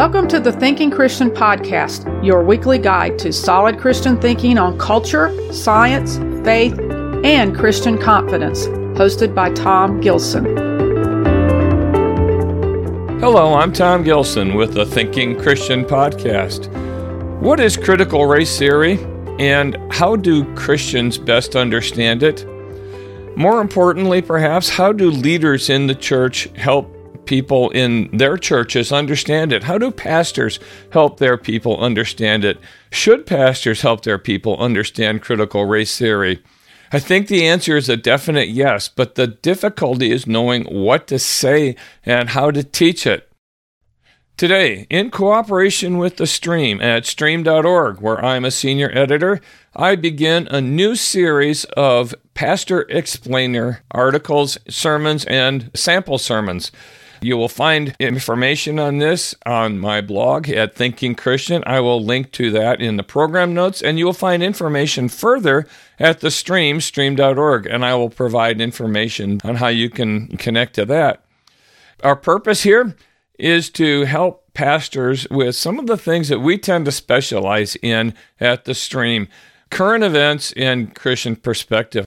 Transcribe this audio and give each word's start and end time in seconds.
Welcome 0.00 0.28
to 0.28 0.40
the 0.40 0.52
Thinking 0.52 0.90
Christian 0.90 1.28
Podcast, 1.28 2.24
your 2.24 2.42
weekly 2.42 2.78
guide 2.78 3.18
to 3.18 3.34
solid 3.34 3.78
Christian 3.78 4.18
thinking 4.18 4.56
on 4.56 4.78
culture, 4.78 5.30
science, 5.52 6.16
faith, 6.42 6.72
and 7.22 7.54
Christian 7.54 7.98
confidence, 7.98 8.66
hosted 8.96 9.34
by 9.34 9.52
Tom 9.52 10.00
Gilson. 10.00 10.46
Hello, 13.20 13.52
I'm 13.52 13.74
Tom 13.74 14.02
Gilson 14.02 14.54
with 14.54 14.72
the 14.72 14.86
Thinking 14.86 15.38
Christian 15.38 15.84
Podcast. 15.84 16.72
What 17.42 17.60
is 17.60 17.76
critical 17.76 18.24
race 18.24 18.58
theory, 18.58 18.98
and 19.38 19.76
how 19.92 20.16
do 20.16 20.50
Christians 20.54 21.18
best 21.18 21.56
understand 21.56 22.22
it? 22.22 22.46
More 23.36 23.60
importantly, 23.60 24.22
perhaps, 24.22 24.70
how 24.70 24.94
do 24.94 25.10
leaders 25.10 25.68
in 25.68 25.88
the 25.88 25.94
church 25.94 26.44
help 26.56 26.90
people 27.30 27.70
in 27.70 28.10
their 28.12 28.36
churches 28.36 28.90
understand 28.90 29.52
it? 29.52 29.62
How 29.62 29.78
do 29.78 29.92
pastors 29.92 30.58
help 30.92 31.18
their 31.18 31.36
people 31.36 31.78
understand 31.80 32.44
it? 32.44 32.58
Should 32.90 33.24
pastors 33.24 33.82
help 33.82 34.02
their 34.02 34.18
people 34.18 34.58
understand 34.58 35.22
critical 35.22 35.64
race 35.64 35.96
theory? 35.96 36.42
I 36.90 36.98
think 36.98 37.28
the 37.28 37.46
answer 37.46 37.76
is 37.76 37.88
a 37.88 37.96
definite 37.96 38.48
yes, 38.48 38.88
but 38.88 39.14
the 39.14 39.28
difficulty 39.28 40.10
is 40.10 40.26
knowing 40.26 40.64
what 40.64 41.06
to 41.06 41.20
say 41.20 41.76
and 42.04 42.30
how 42.30 42.50
to 42.50 42.64
teach 42.64 43.06
it. 43.06 43.30
Today, 44.36 44.88
in 44.90 45.12
cooperation 45.12 45.98
with 45.98 46.16
the 46.16 46.26
Stream 46.26 46.80
at 46.80 47.06
stream.org, 47.06 48.00
where 48.00 48.24
I'm 48.24 48.44
a 48.44 48.50
senior 48.50 48.90
editor, 48.92 49.40
I 49.76 49.94
begin 49.94 50.48
a 50.48 50.60
new 50.60 50.96
series 50.96 51.64
of 51.76 52.12
pastor 52.34 52.86
explainer 52.88 53.84
articles, 53.92 54.58
sermons, 54.68 55.24
and 55.26 55.70
sample 55.74 56.18
sermons. 56.18 56.72
You 57.22 57.36
will 57.36 57.48
find 57.48 57.94
information 57.98 58.78
on 58.78 58.98
this 58.98 59.34
on 59.44 59.78
my 59.78 60.00
blog 60.00 60.48
at 60.48 60.74
Thinking 60.74 61.14
Christian. 61.14 61.62
I 61.66 61.80
will 61.80 62.02
link 62.02 62.32
to 62.32 62.50
that 62.52 62.80
in 62.80 62.96
the 62.96 63.02
program 63.02 63.52
notes, 63.52 63.82
and 63.82 63.98
you 63.98 64.06
will 64.06 64.12
find 64.14 64.42
information 64.42 65.08
further 65.08 65.66
at 65.98 66.20
the 66.20 66.30
stream, 66.30 66.80
stream.org, 66.80 67.66
and 67.66 67.84
I 67.84 67.94
will 67.94 68.08
provide 68.08 68.60
information 68.60 69.40
on 69.44 69.56
how 69.56 69.68
you 69.68 69.90
can 69.90 70.28
connect 70.38 70.74
to 70.76 70.86
that. 70.86 71.22
Our 72.02 72.16
purpose 72.16 72.62
here 72.62 72.96
is 73.38 73.68
to 73.70 74.04
help 74.04 74.52
pastors 74.54 75.26
with 75.30 75.56
some 75.56 75.78
of 75.78 75.86
the 75.86 75.98
things 75.98 76.28
that 76.28 76.40
we 76.40 76.56
tend 76.56 76.86
to 76.86 76.92
specialize 76.92 77.76
in 77.76 78.14
at 78.38 78.64
the 78.64 78.74
stream 78.74 79.28
current 79.70 80.04
events 80.04 80.52
in 80.52 80.88
Christian 80.88 81.36
perspective. 81.36 82.06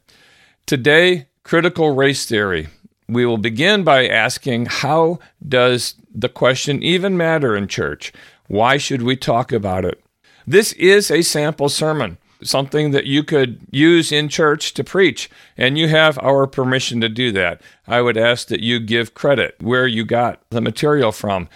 Today, 0.66 1.28
critical 1.44 1.96
race 1.96 2.26
theory. 2.26 2.68
We 3.08 3.26
will 3.26 3.38
begin 3.38 3.84
by 3.84 4.08
asking 4.08 4.68
how 4.68 5.20
does 5.48 5.96
the 6.14 6.30
question 6.30 6.82
even 6.82 7.18
matter 7.18 7.56
in 7.56 7.68
church? 7.68 8.14
Why 8.48 8.78
should 8.78 9.02
we 9.02 9.16
talk 9.16 9.52
about 9.52 9.86
it? 9.86 10.04
This 10.46 10.74
is 10.74 11.10
a 11.10 11.22
sample 11.22 11.70
sermon, 11.70 12.18
something 12.42 12.92
that 12.92 13.06
you 13.06 13.24
could 13.24 13.60
use 13.72 14.12
in 14.12 14.30
church 14.30 14.74
to 14.76 14.84
preach, 14.84 15.30
and 15.58 15.78
you 15.78 15.88
have 15.88 16.20
our 16.20 16.48
permission 16.48 17.02
to 17.02 17.10
do 17.10 17.32
that. 17.32 17.62
I 17.88 18.02
would 18.02 18.18
ask 18.18 18.48
that 18.50 18.60
you 18.62 18.80
give 18.80 19.14
credit 19.14 19.56
where 19.60 19.88
you 19.88 20.06
got 20.06 20.42
the 20.50 20.62
material 20.62 21.12
from. 21.12 21.50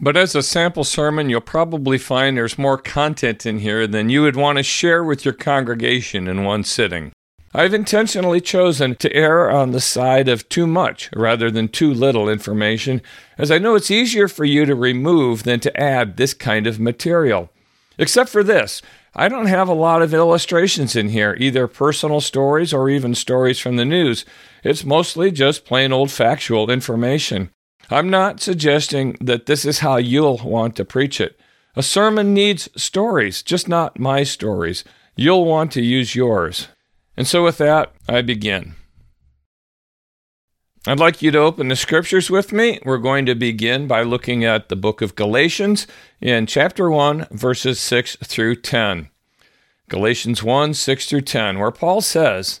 But 0.00 0.16
as 0.16 0.34
a 0.34 0.42
sample 0.42 0.84
sermon, 0.84 1.30
you'll 1.30 1.42
probably 1.42 1.96
find 1.96 2.36
there's 2.36 2.58
more 2.58 2.78
content 2.78 3.46
in 3.46 3.60
here 3.60 3.86
than 3.86 4.08
you 4.08 4.22
would 4.22 4.34
want 4.34 4.58
to 4.58 4.64
share 4.64 5.04
with 5.04 5.24
your 5.24 5.34
congregation 5.34 6.26
in 6.26 6.42
one 6.42 6.64
sitting. 6.64 7.11
I've 7.54 7.74
intentionally 7.74 8.40
chosen 8.40 8.94
to 8.96 9.12
err 9.12 9.50
on 9.50 9.72
the 9.72 9.80
side 9.80 10.26
of 10.28 10.48
too 10.48 10.66
much 10.66 11.10
rather 11.14 11.50
than 11.50 11.68
too 11.68 11.92
little 11.92 12.30
information, 12.30 13.02
as 13.36 13.50
I 13.50 13.58
know 13.58 13.74
it's 13.74 13.90
easier 13.90 14.26
for 14.26 14.46
you 14.46 14.64
to 14.64 14.74
remove 14.74 15.42
than 15.42 15.60
to 15.60 15.80
add 15.80 16.16
this 16.16 16.32
kind 16.32 16.66
of 16.66 16.80
material. 16.80 17.50
Except 17.98 18.30
for 18.30 18.42
this, 18.42 18.80
I 19.14 19.28
don't 19.28 19.46
have 19.46 19.68
a 19.68 19.74
lot 19.74 20.00
of 20.00 20.14
illustrations 20.14 20.96
in 20.96 21.10
here, 21.10 21.36
either 21.38 21.66
personal 21.66 22.22
stories 22.22 22.72
or 22.72 22.88
even 22.88 23.14
stories 23.14 23.58
from 23.58 23.76
the 23.76 23.84
news. 23.84 24.24
It's 24.64 24.84
mostly 24.84 25.30
just 25.30 25.66
plain 25.66 25.92
old 25.92 26.10
factual 26.10 26.70
information. 26.70 27.50
I'm 27.90 28.08
not 28.08 28.40
suggesting 28.40 29.18
that 29.20 29.44
this 29.44 29.66
is 29.66 29.80
how 29.80 29.96
you'll 29.96 30.38
want 30.38 30.74
to 30.76 30.86
preach 30.86 31.20
it. 31.20 31.38
A 31.76 31.82
sermon 31.82 32.32
needs 32.32 32.70
stories, 32.74 33.42
just 33.42 33.68
not 33.68 33.98
my 33.98 34.22
stories. 34.22 34.84
You'll 35.16 35.44
want 35.44 35.72
to 35.72 35.82
use 35.82 36.14
yours. 36.14 36.68
And 37.16 37.26
so, 37.26 37.44
with 37.44 37.58
that, 37.58 37.92
I 38.08 38.22
begin. 38.22 38.74
I'd 40.86 40.98
like 40.98 41.22
you 41.22 41.30
to 41.30 41.38
open 41.38 41.68
the 41.68 41.76
scriptures 41.76 42.28
with 42.28 42.52
me. 42.52 42.80
We're 42.84 42.98
going 42.98 43.24
to 43.26 43.36
begin 43.36 43.86
by 43.86 44.02
looking 44.02 44.44
at 44.44 44.68
the 44.68 44.74
book 44.74 45.00
of 45.00 45.14
Galatians 45.14 45.86
in 46.20 46.46
chapter 46.46 46.90
1, 46.90 47.28
verses 47.30 47.78
6 47.78 48.16
through 48.16 48.56
10. 48.56 49.08
Galatians 49.88 50.42
1 50.42 50.74
6 50.74 51.06
through 51.06 51.20
10, 51.20 51.58
where 51.58 51.70
Paul 51.70 52.00
says, 52.00 52.60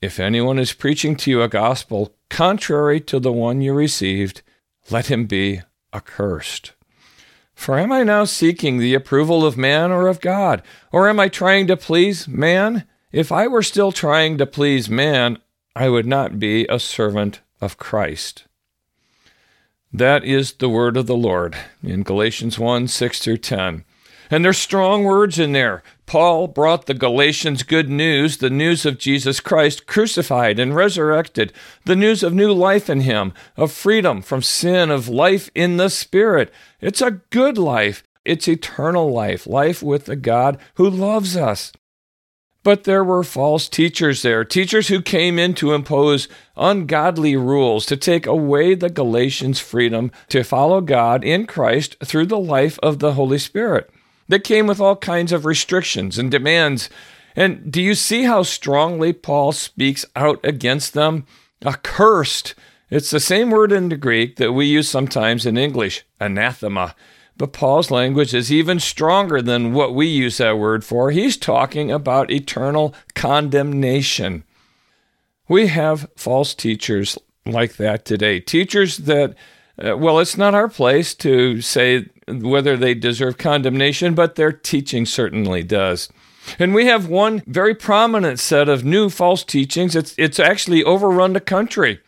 if 0.00 0.20
anyone 0.20 0.58
is 0.58 0.72
preaching 0.72 1.16
to 1.16 1.30
you 1.30 1.42
a 1.42 1.48
gospel 1.48 2.14
contrary 2.30 3.00
to 3.00 3.18
the 3.18 3.32
one 3.32 3.60
you 3.60 3.72
received, 3.72 4.42
let 4.90 5.06
him 5.06 5.26
be 5.26 5.62
accursed. 5.92 6.72
For 7.54 7.76
am 7.78 7.90
I 7.90 8.04
now 8.04 8.24
seeking 8.24 8.78
the 8.78 8.94
approval 8.94 9.44
of 9.44 9.56
man 9.56 9.90
or 9.90 10.06
of 10.06 10.20
God? 10.20 10.62
Or 10.92 11.08
am 11.08 11.18
I 11.18 11.28
trying 11.28 11.66
to 11.66 11.76
please 11.76 12.28
man? 12.28 12.84
If 13.10 13.32
I 13.32 13.48
were 13.48 13.62
still 13.62 13.90
trying 13.90 14.38
to 14.38 14.46
please 14.46 14.88
man, 14.88 15.38
I 15.74 15.88
would 15.88 16.06
not 16.06 16.38
be 16.38 16.66
a 16.66 16.78
servant 16.78 17.40
of 17.60 17.76
Christ. 17.76 18.44
That 19.92 20.22
is 20.22 20.52
the 20.52 20.68
word 20.68 20.96
of 20.96 21.06
the 21.06 21.16
Lord 21.16 21.56
in 21.82 22.02
Galatians 22.02 22.58
1 22.58 22.86
6 22.86 23.18
through 23.18 23.38
10. 23.38 23.84
And 24.30 24.44
there's 24.44 24.58
strong 24.58 25.04
words 25.04 25.38
in 25.38 25.52
there. 25.52 25.82
Paul 26.06 26.48
brought 26.48 26.86
the 26.86 26.94
Galatians 26.94 27.62
good 27.62 27.88
news, 27.88 28.38
the 28.38 28.50
news 28.50 28.84
of 28.84 28.98
Jesus 28.98 29.40
Christ 29.40 29.86
crucified 29.86 30.58
and 30.58 30.74
resurrected, 30.74 31.52
the 31.84 31.96
news 31.96 32.22
of 32.22 32.32
new 32.32 32.52
life 32.52 32.88
in 32.90 33.00
him, 33.00 33.32
of 33.56 33.72
freedom 33.72 34.22
from 34.22 34.42
sin, 34.42 34.90
of 34.90 35.08
life 35.08 35.50
in 35.54 35.76
the 35.76 35.90
Spirit. 35.90 36.52
It's 36.80 37.02
a 37.02 37.20
good 37.30 37.58
life. 37.58 38.04
It's 38.24 38.48
eternal 38.48 39.10
life, 39.10 39.46
life 39.46 39.82
with 39.82 40.06
the 40.06 40.16
God 40.16 40.58
who 40.74 40.88
loves 40.88 41.36
us. 41.36 41.72
But 42.62 42.84
there 42.84 43.04
were 43.04 43.24
false 43.24 43.68
teachers 43.68 44.20
there, 44.20 44.44
teachers 44.44 44.88
who 44.88 45.00
came 45.00 45.38
in 45.38 45.54
to 45.54 45.72
impose 45.72 46.28
ungodly 46.56 47.36
rules, 47.36 47.86
to 47.86 47.96
take 47.96 48.26
away 48.26 48.74
the 48.74 48.90
Galatians' 48.90 49.60
freedom 49.60 50.10
to 50.28 50.42
follow 50.42 50.82
God 50.82 51.24
in 51.24 51.46
Christ 51.46 51.96
through 52.04 52.26
the 52.26 52.38
life 52.38 52.78
of 52.82 52.98
the 52.98 53.14
Holy 53.14 53.38
Spirit 53.38 53.90
that 54.28 54.44
came 54.44 54.66
with 54.66 54.80
all 54.80 54.96
kinds 54.96 55.32
of 55.32 55.44
restrictions 55.44 56.18
and 56.18 56.30
demands. 56.30 56.88
And 57.34 57.70
do 57.70 57.80
you 57.82 57.94
see 57.94 58.24
how 58.24 58.42
strongly 58.42 59.12
Paul 59.12 59.52
speaks 59.52 60.04
out 60.16 60.40
against 60.44 60.94
them? 60.94 61.26
Accursed. 61.64 62.54
It's 62.90 63.10
the 63.10 63.20
same 63.20 63.50
word 63.50 63.72
in 63.72 63.88
the 63.88 63.96
Greek 63.96 64.36
that 64.36 64.52
we 64.52 64.66
use 64.66 64.88
sometimes 64.88 65.44
in 65.44 65.58
English, 65.58 66.04
anathema. 66.20 66.94
But 67.36 67.52
Paul's 67.52 67.90
language 67.90 68.34
is 68.34 68.52
even 68.52 68.80
stronger 68.80 69.40
than 69.40 69.72
what 69.72 69.94
we 69.94 70.06
use 70.06 70.38
that 70.38 70.58
word 70.58 70.84
for. 70.84 71.10
He's 71.10 71.36
talking 71.36 71.92
about 71.92 72.30
eternal 72.30 72.94
condemnation. 73.14 74.42
We 75.48 75.68
have 75.68 76.10
false 76.16 76.54
teachers 76.54 77.16
like 77.46 77.76
that 77.76 78.04
today. 78.04 78.40
Teachers 78.40 78.98
that, 78.98 79.36
uh, 79.82 79.96
well, 79.96 80.18
it's 80.18 80.36
not 80.36 80.54
our 80.54 80.68
place 80.68 81.14
to 81.14 81.60
say 81.60 82.06
whether 82.26 82.76
they 82.76 82.94
deserve 82.94 83.38
condemnation, 83.38 84.14
but 84.14 84.34
their 84.34 84.52
teaching 84.52 85.06
certainly 85.06 85.62
does. 85.62 86.08
And 86.58 86.74
we 86.74 86.86
have 86.86 87.08
one 87.08 87.42
very 87.46 87.74
prominent 87.74 88.40
set 88.40 88.68
of 88.68 88.84
new 88.84 89.10
false 89.10 89.44
teachings. 89.44 89.94
It's, 89.94 90.14
it's 90.16 90.40
actually 90.40 90.82
overrun 90.82 91.32
the 91.32 91.40
country. 91.40 92.00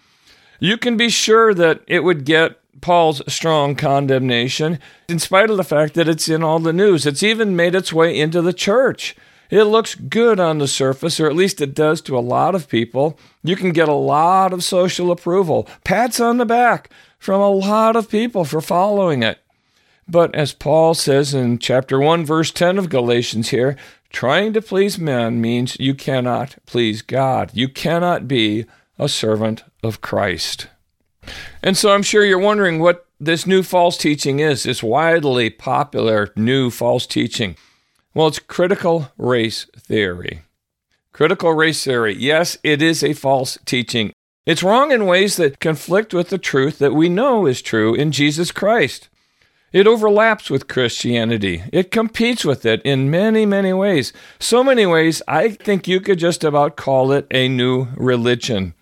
You 0.59 0.77
can 0.77 0.97
be 0.97 1.11
sure 1.11 1.55
that 1.55 1.83
it 1.87 2.01
would 2.01 2.25
get 2.25 2.59
Paul's 2.81 3.23
strong 3.33 3.75
condemnation, 3.75 4.79
in 5.09 5.19
spite 5.19 5.51
of 5.51 5.57
the 5.57 5.65
fact 5.65 5.95
that 5.95 6.09
it's 6.09 6.29
in 6.29 6.43
all 6.43 6.59
the 6.59 6.73
news. 6.73 7.07
It's 7.07 7.23
even 7.23 7.57
made 7.57 7.75
its 7.75 7.93
way 7.93 8.19
into 8.19 8.41
the 8.41 8.53
church. 8.53 9.15
It 9.51 9.65
looks 9.65 9.95
good 9.95 10.39
on 10.39 10.59
the 10.59 10.69
surface, 10.69 11.19
or 11.19 11.27
at 11.27 11.35
least 11.35 11.61
it 11.61 11.75
does 11.75 12.01
to 12.03 12.17
a 12.17 12.21
lot 12.21 12.55
of 12.55 12.69
people. 12.69 13.19
You 13.43 13.57
can 13.57 13.73
get 13.73 13.89
a 13.89 13.95
lot 13.95 14.53
of 14.53 14.63
social 14.63 15.11
approval, 15.11 15.69
pats 15.85 16.21
on 16.21 16.39
the 16.39 16.47
back 16.47 16.91
from 17.21 17.41
a 17.41 17.51
lot 17.51 17.95
of 17.95 18.11
people 18.11 18.45
for 18.45 18.61
following 18.61 19.23
it. 19.23 19.39
But 20.09 20.35
as 20.35 20.53
Paul 20.53 20.95
says 20.95 21.33
in 21.35 21.59
chapter 21.59 22.01
1, 22.01 22.25
verse 22.25 22.51
10 22.51 22.79
of 22.79 22.89
Galatians 22.89 23.51
here, 23.51 23.77
trying 24.09 24.53
to 24.55 24.63
please 24.63 24.99
men 24.99 25.41
means 25.41 25.79
you 25.79 25.95
cannot 25.95 26.57
please 26.67 27.03
God. 27.03 27.51
You 27.55 27.69
cannot 27.69 28.27
be 28.27 28.65
a 28.99 29.09
servant 29.09 29.63
of 29.85 30.01
Christ. 30.01 30.67
And 31.63 31.77
so 31.77 31.93
I'm 31.93 32.03
sure 32.03 32.25
you're 32.25 32.39
wondering 32.39 32.81
what 32.81 33.07
this 33.21 33.47
new 33.47 33.63
false 33.63 33.99
teaching 33.99 34.41
is, 34.41 34.63
this 34.63 34.83
widely 34.83 35.51
popular 35.51 36.33
new 36.35 36.71
false 36.71 37.07
teaching. 37.07 37.55
Well, 38.15 38.29
it's 38.29 38.39
critical 38.39 39.13
race 39.19 39.67
theory. 39.77 40.43
Critical 41.13 41.53
race 41.53 41.85
theory, 41.85 42.17
yes, 42.17 42.57
it 42.65 42.81
is 42.81 43.05
a 43.05 43.13
false 43.13 43.59
teaching. 43.67 44.13
It's 44.47 44.63
wrong 44.63 44.91
in 44.91 45.07
ways 45.07 45.37
that 45.37 45.61
conflict 45.61 46.15
with 46.15 46.31
the 46.31 46.39
truth 46.39 46.79
that 46.79 46.95
we 46.95 47.09
know 47.09 47.47
is 47.47 47.61
true 47.61 47.95
in 47.95 48.11
Jesus 48.11 48.53
Christ. 48.53 49.09
It 49.73 49.87
overlaps 49.87 50.51
with 50.51 50.67
Christianity. 50.67 51.63
It 51.73 51.91
competes 51.91 52.45
with 52.45 52.67
it 52.67 52.83
in 52.83 53.11
many, 53.11 53.47
many 53.47 53.73
ways. 53.73 54.13
So 54.41 54.65
many 54.65 54.87
ways, 54.87 55.23
I 55.29 55.51
think 55.51 55.87
you 55.87 56.01
could 56.01 56.19
just 56.19 56.43
about 56.43 56.77
call 56.77 57.13
it 57.13 57.27
a 57.31 57.49
new 57.49 57.89
religion. 57.97 58.75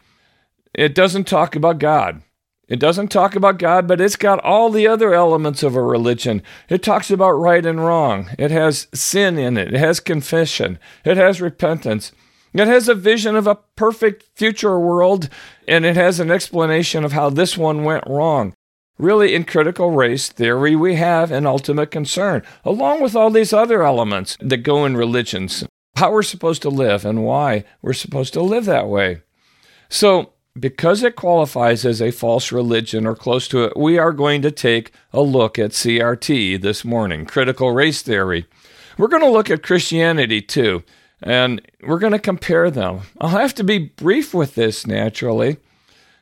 It 0.72 0.94
doesn't 0.94 1.24
talk 1.24 1.56
about 1.56 1.78
God. 1.78 2.22
It 2.68 2.78
doesn't 2.78 3.08
talk 3.08 3.34
about 3.34 3.58
God, 3.58 3.88
but 3.88 4.00
it's 4.00 4.16
got 4.16 4.44
all 4.44 4.70
the 4.70 4.86
other 4.86 5.12
elements 5.12 5.62
of 5.62 5.74
a 5.74 5.82
religion. 5.82 6.42
It 6.68 6.82
talks 6.82 7.10
about 7.10 7.32
right 7.32 7.64
and 7.64 7.84
wrong. 7.84 8.30
It 8.38 8.50
has 8.50 8.86
sin 8.94 9.38
in 9.38 9.56
it. 9.56 9.74
It 9.74 9.78
has 9.78 10.00
confession. 10.00 10.78
It 11.04 11.16
has 11.16 11.40
repentance. 11.40 12.12
It 12.52 12.66
has 12.66 12.88
a 12.88 12.94
vision 12.94 13.36
of 13.36 13.46
a 13.46 13.58
perfect 13.76 14.24
future 14.34 14.78
world, 14.78 15.28
and 15.66 15.84
it 15.84 15.96
has 15.96 16.20
an 16.20 16.30
explanation 16.30 17.04
of 17.04 17.12
how 17.12 17.30
this 17.30 17.56
one 17.56 17.84
went 17.84 18.04
wrong. 18.06 18.54
Really, 18.98 19.34
in 19.34 19.44
critical 19.44 19.92
race 19.92 20.28
theory, 20.28 20.74
we 20.74 20.96
have 20.96 21.30
an 21.30 21.46
ultimate 21.46 21.90
concern, 21.90 22.42
along 22.64 23.00
with 23.00 23.14
all 23.14 23.30
these 23.30 23.52
other 23.52 23.82
elements 23.82 24.36
that 24.40 24.58
go 24.58 24.84
in 24.84 24.96
religions 24.96 25.64
how 25.98 26.12
we're 26.12 26.22
supposed 26.22 26.62
to 26.62 26.68
live 26.68 27.04
and 27.04 27.24
why 27.24 27.64
we're 27.82 27.92
supposed 27.92 28.32
to 28.32 28.40
live 28.40 28.64
that 28.66 28.88
way. 28.88 29.20
So, 29.88 30.32
because 30.58 31.02
it 31.02 31.16
qualifies 31.16 31.84
as 31.84 32.00
a 32.00 32.10
false 32.10 32.50
religion 32.52 33.06
or 33.06 33.14
close 33.14 33.48
to 33.48 33.64
it, 33.64 33.76
we 33.76 33.98
are 33.98 34.12
going 34.12 34.42
to 34.42 34.50
take 34.50 34.92
a 35.12 35.20
look 35.20 35.58
at 35.58 35.72
CRT 35.72 36.60
this 36.60 36.84
morning, 36.84 37.26
critical 37.26 37.72
race 37.72 38.02
theory. 38.02 38.46
We're 38.96 39.08
going 39.08 39.22
to 39.22 39.30
look 39.30 39.50
at 39.50 39.62
Christianity 39.62 40.40
too, 40.40 40.82
and 41.22 41.60
we're 41.82 41.98
going 41.98 42.12
to 42.12 42.18
compare 42.18 42.70
them. 42.70 43.00
I'll 43.20 43.30
have 43.30 43.54
to 43.56 43.64
be 43.64 43.78
brief 43.78 44.34
with 44.34 44.54
this 44.54 44.86
naturally, 44.86 45.58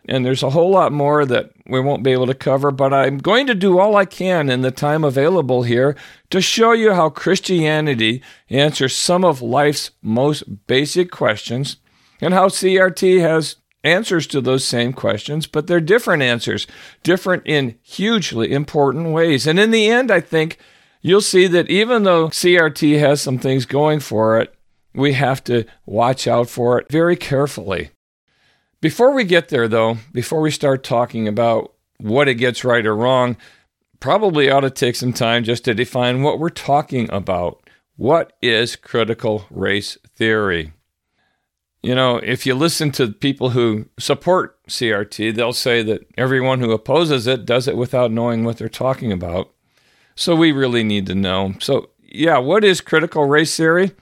and 0.09 0.25
there's 0.25 0.43
a 0.43 0.51
whole 0.51 0.71
lot 0.71 0.93
more 0.93 1.25
that 1.25 1.51
we 1.67 1.81
won't 1.81 2.05
be 2.05 2.13
able 2.13 2.27
to 2.27 2.35
cover, 2.35 2.71
but 2.71 2.95
I'm 2.95 3.19
going 3.19 3.47
to 3.49 3.55
do 3.55 3.79
all 3.79 3.97
I 3.97 4.05
can 4.05 4.49
in 4.49 4.63
the 4.63 4.71
time 4.71 5.05
available 5.05 5.65
here 5.65 5.97
to 6.31 6.41
show 6.41 6.73
you 6.73 6.95
how 6.95 7.11
Christianity 7.11 8.23
answers 8.49 8.95
some 8.95 9.25
of 9.25 9.43
life's 9.43 9.91
most 10.03 10.67
basic 10.67 11.11
questions 11.11 11.77
and 12.21 12.33
how 12.33 12.49
CRT 12.49 13.21
has 13.21 13.57
answers 13.83 14.27
to 14.27 14.41
those 14.41 14.65
same 14.65 14.93
questions, 14.93 15.47
but 15.47 15.67
they're 15.67 15.81
different 15.81 16.23
answers, 16.23 16.67
different 17.03 17.43
in 17.47 17.77
hugely 17.83 18.53
important 18.53 19.09
ways. 19.09 19.47
And 19.47 19.59
in 19.59 19.71
the 19.71 19.89
end, 19.89 20.11
I 20.11 20.21
think 20.21 20.59
you'll 21.03 21.21
see 21.21 21.47
that 21.47 21.71
even 21.71 22.03
though 22.03 22.29
CRT 22.29 22.99
has 22.99 23.21
some 23.21 23.39
things 23.39 23.65
going 23.65 24.01
for 24.01 24.41
it, 24.41 24.56
we 24.97 25.13
have 25.13 25.45
to 25.45 25.65
watch 25.85 26.27
out 26.27 26.49
for 26.49 26.81
it 26.81 26.91
very 26.91 27.17
carefully. 27.17 27.91
Before 28.81 29.13
we 29.13 29.25
get 29.25 29.49
there, 29.49 29.69
though, 29.69 29.99
before 30.13 30.41
we 30.41 30.51
start 30.51 30.83
talking 30.83 31.29
about 31.29 31.75
what 31.99 32.29
it 32.29 32.35
gets 32.35 32.65
right 32.65 32.85
or 32.85 32.97
wrong, 32.97 33.37
probably 34.01 34.51
ought 34.51 34.61
to 34.61 34.71
take 34.71 34.97
some 34.97 35.13
time 35.13 35.45
just 35.45 35.65
to 35.65 35.75
define 35.75 36.23
what 36.23 36.39
we're 36.39 36.49
talking 36.49 37.11
about. 37.11 37.63
What 37.97 38.35
is 38.43 38.77
critical 38.77 39.47
race 39.51 39.97
theory? 40.15 40.73
You 41.83 41.95
know, 41.95 42.17
if 42.17 42.47
you 42.47 42.55
listen 42.55 42.91
to 42.93 43.13
people 43.13 43.51
who 43.51 43.87
support 43.99 44.59
CRT, 44.67 45.35
they'll 45.35 45.53
say 45.53 45.83
that 45.83 46.07
everyone 46.19 46.61
who 46.61 46.73
opposes 46.73 47.27
it 47.27 47.47
does 47.47 47.69
it 47.69 47.77
without 47.77 48.11
knowing 48.11 48.45
what 48.45 48.59
they're 48.59 48.69
talking 48.69 49.13
about. 49.13 49.53
So 50.15 50.35
we 50.35 50.53
really 50.53 50.83
need 50.83 51.07
to 51.07 51.15
know. 51.15 51.55
So, 51.61 51.91
yeah, 52.03 52.39
what 52.39 52.65
is 52.65 52.81
critical 52.81 53.27
race 53.27 53.57
theory? 53.57 53.93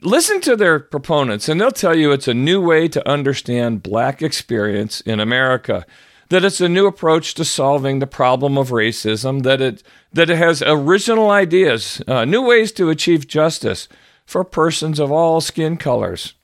Listen 0.00 0.40
to 0.42 0.54
their 0.54 0.78
proponents, 0.78 1.48
and 1.48 1.60
they'll 1.60 1.72
tell 1.72 1.96
you 1.96 2.12
it's 2.12 2.28
a 2.28 2.34
new 2.34 2.60
way 2.60 2.86
to 2.88 3.08
understand 3.08 3.82
black 3.82 4.22
experience 4.22 5.00
in 5.00 5.18
America. 5.18 5.84
That 6.28 6.44
it's 6.44 6.60
a 6.60 6.68
new 6.68 6.86
approach 6.86 7.34
to 7.34 7.44
solving 7.44 7.98
the 7.98 8.06
problem 8.06 8.58
of 8.58 8.68
racism. 8.68 9.42
That 9.42 9.60
it 9.60 9.82
that 10.12 10.30
it 10.30 10.36
has 10.36 10.62
original 10.62 11.30
ideas, 11.30 12.02
uh, 12.06 12.24
new 12.24 12.42
ways 12.42 12.70
to 12.72 12.90
achieve 12.90 13.26
justice 13.26 13.88
for 14.24 14.44
persons 14.44 15.00
of 15.00 15.10
all 15.10 15.40
skin 15.40 15.76
colors. 15.76 16.34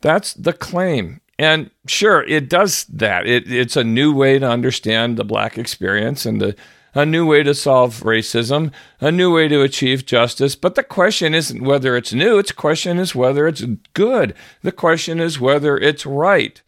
That's 0.00 0.34
the 0.34 0.52
claim. 0.52 1.20
And 1.38 1.70
sure, 1.86 2.22
it 2.24 2.48
does 2.48 2.84
that. 2.84 3.26
It, 3.26 3.50
it's 3.50 3.76
a 3.76 3.84
new 3.84 4.14
way 4.14 4.38
to 4.38 4.48
understand 4.48 5.16
the 5.16 5.24
black 5.24 5.58
experience 5.58 6.26
and 6.26 6.40
the, 6.40 6.56
a 6.94 7.04
new 7.04 7.26
way 7.26 7.42
to 7.42 7.54
solve 7.54 8.02
racism, 8.02 8.72
a 9.00 9.10
new 9.10 9.34
way 9.34 9.48
to 9.48 9.62
achieve 9.62 10.06
justice. 10.06 10.54
But 10.54 10.74
the 10.74 10.82
question 10.82 11.34
isn't 11.34 11.62
whether 11.62 11.96
it's 11.96 12.12
new, 12.12 12.38
its 12.38 12.52
question 12.52 12.98
is 12.98 13.14
whether 13.14 13.46
it's 13.46 13.64
good. 13.92 14.34
The 14.62 14.72
question 14.72 15.20
is 15.20 15.40
whether 15.40 15.76
it's 15.76 16.06
right. 16.06 16.60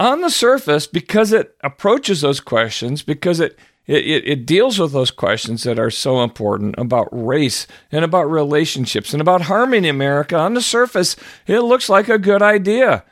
On 0.00 0.20
the 0.20 0.30
surface, 0.30 0.86
because 0.86 1.32
it 1.32 1.56
approaches 1.62 2.20
those 2.20 2.40
questions, 2.40 3.02
because 3.02 3.40
it 3.40 3.58
it, 3.86 4.26
it, 4.26 4.46
deals 4.46 4.78
with 4.78 4.92
those 4.92 5.10
questions 5.10 5.62
that 5.64 5.78
are 5.78 5.90
so 5.90 6.22
important 6.22 6.74
about 6.78 7.06
race 7.12 7.66
and 7.92 8.02
about 8.02 8.30
relationships 8.30 9.12
and 9.12 9.20
about 9.20 9.42
harmony 9.42 9.88
in 9.88 9.94
America. 9.94 10.38
On 10.38 10.54
the 10.54 10.62
surface, 10.62 11.16
it 11.46 11.60
looks 11.60 11.90
like 11.90 12.08
a 12.08 12.18
good 12.18 12.40
idea. 12.40 13.04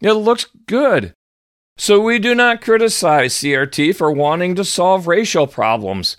It 0.00 0.14
looks 0.14 0.46
good. 0.66 1.14
So 1.80 2.00
we 2.00 2.18
do 2.18 2.34
not 2.34 2.60
criticize 2.60 3.34
CRT 3.34 3.94
for 3.94 4.10
wanting 4.10 4.56
to 4.56 4.64
solve 4.64 5.06
racial 5.06 5.46
problems. 5.46 6.16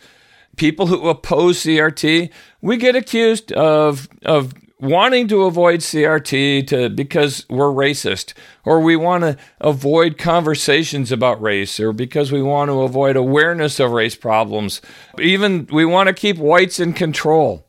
People 0.55 0.87
who 0.87 1.09
oppose 1.09 1.59
CRT, 1.59 2.31
we 2.61 2.77
get 2.77 2.95
accused 2.95 3.51
of, 3.51 4.07
of 4.23 4.53
wanting 4.79 5.27
to 5.27 5.43
avoid 5.43 5.81
CRT 5.81 6.65
to 6.67 6.89
because 6.89 7.45
we're 7.49 7.73
racist 7.73 8.33
or 8.63 8.79
we 8.79 8.95
want 8.95 9.23
to 9.23 9.37
avoid 9.59 10.17
conversations 10.17 11.11
about 11.11 11.41
race 11.41 11.77
or 11.77 11.91
because 11.91 12.31
we 12.31 12.41
want 12.41 12.69
to 12.69 12.81
avoid 12.81 13.17
awareness 13.17 13.81
of 13.81 13.91
race 13.91 14.15
problems. 14.15 14.79
Even 15.19 15.67
we 15.73 15.83
want 15.83 16.07
to 16.07 16.13
keep 16.13 16.37
whites 16.37 16.79
in 16.79 16.93
control. 16.93 17.67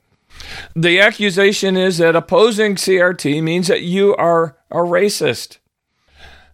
The 0.77 1.01
accusation 1.01 1.77
is 1.77 1.99
that 1.99 2.15
opposing 2.15 2.77
CRT 2.77 3.43
means 3.43 3.67
that 3.67 3.83
you 3.83 4.15
are 4.15 4.57
a 4.71 4.77
racist 4.77 5.59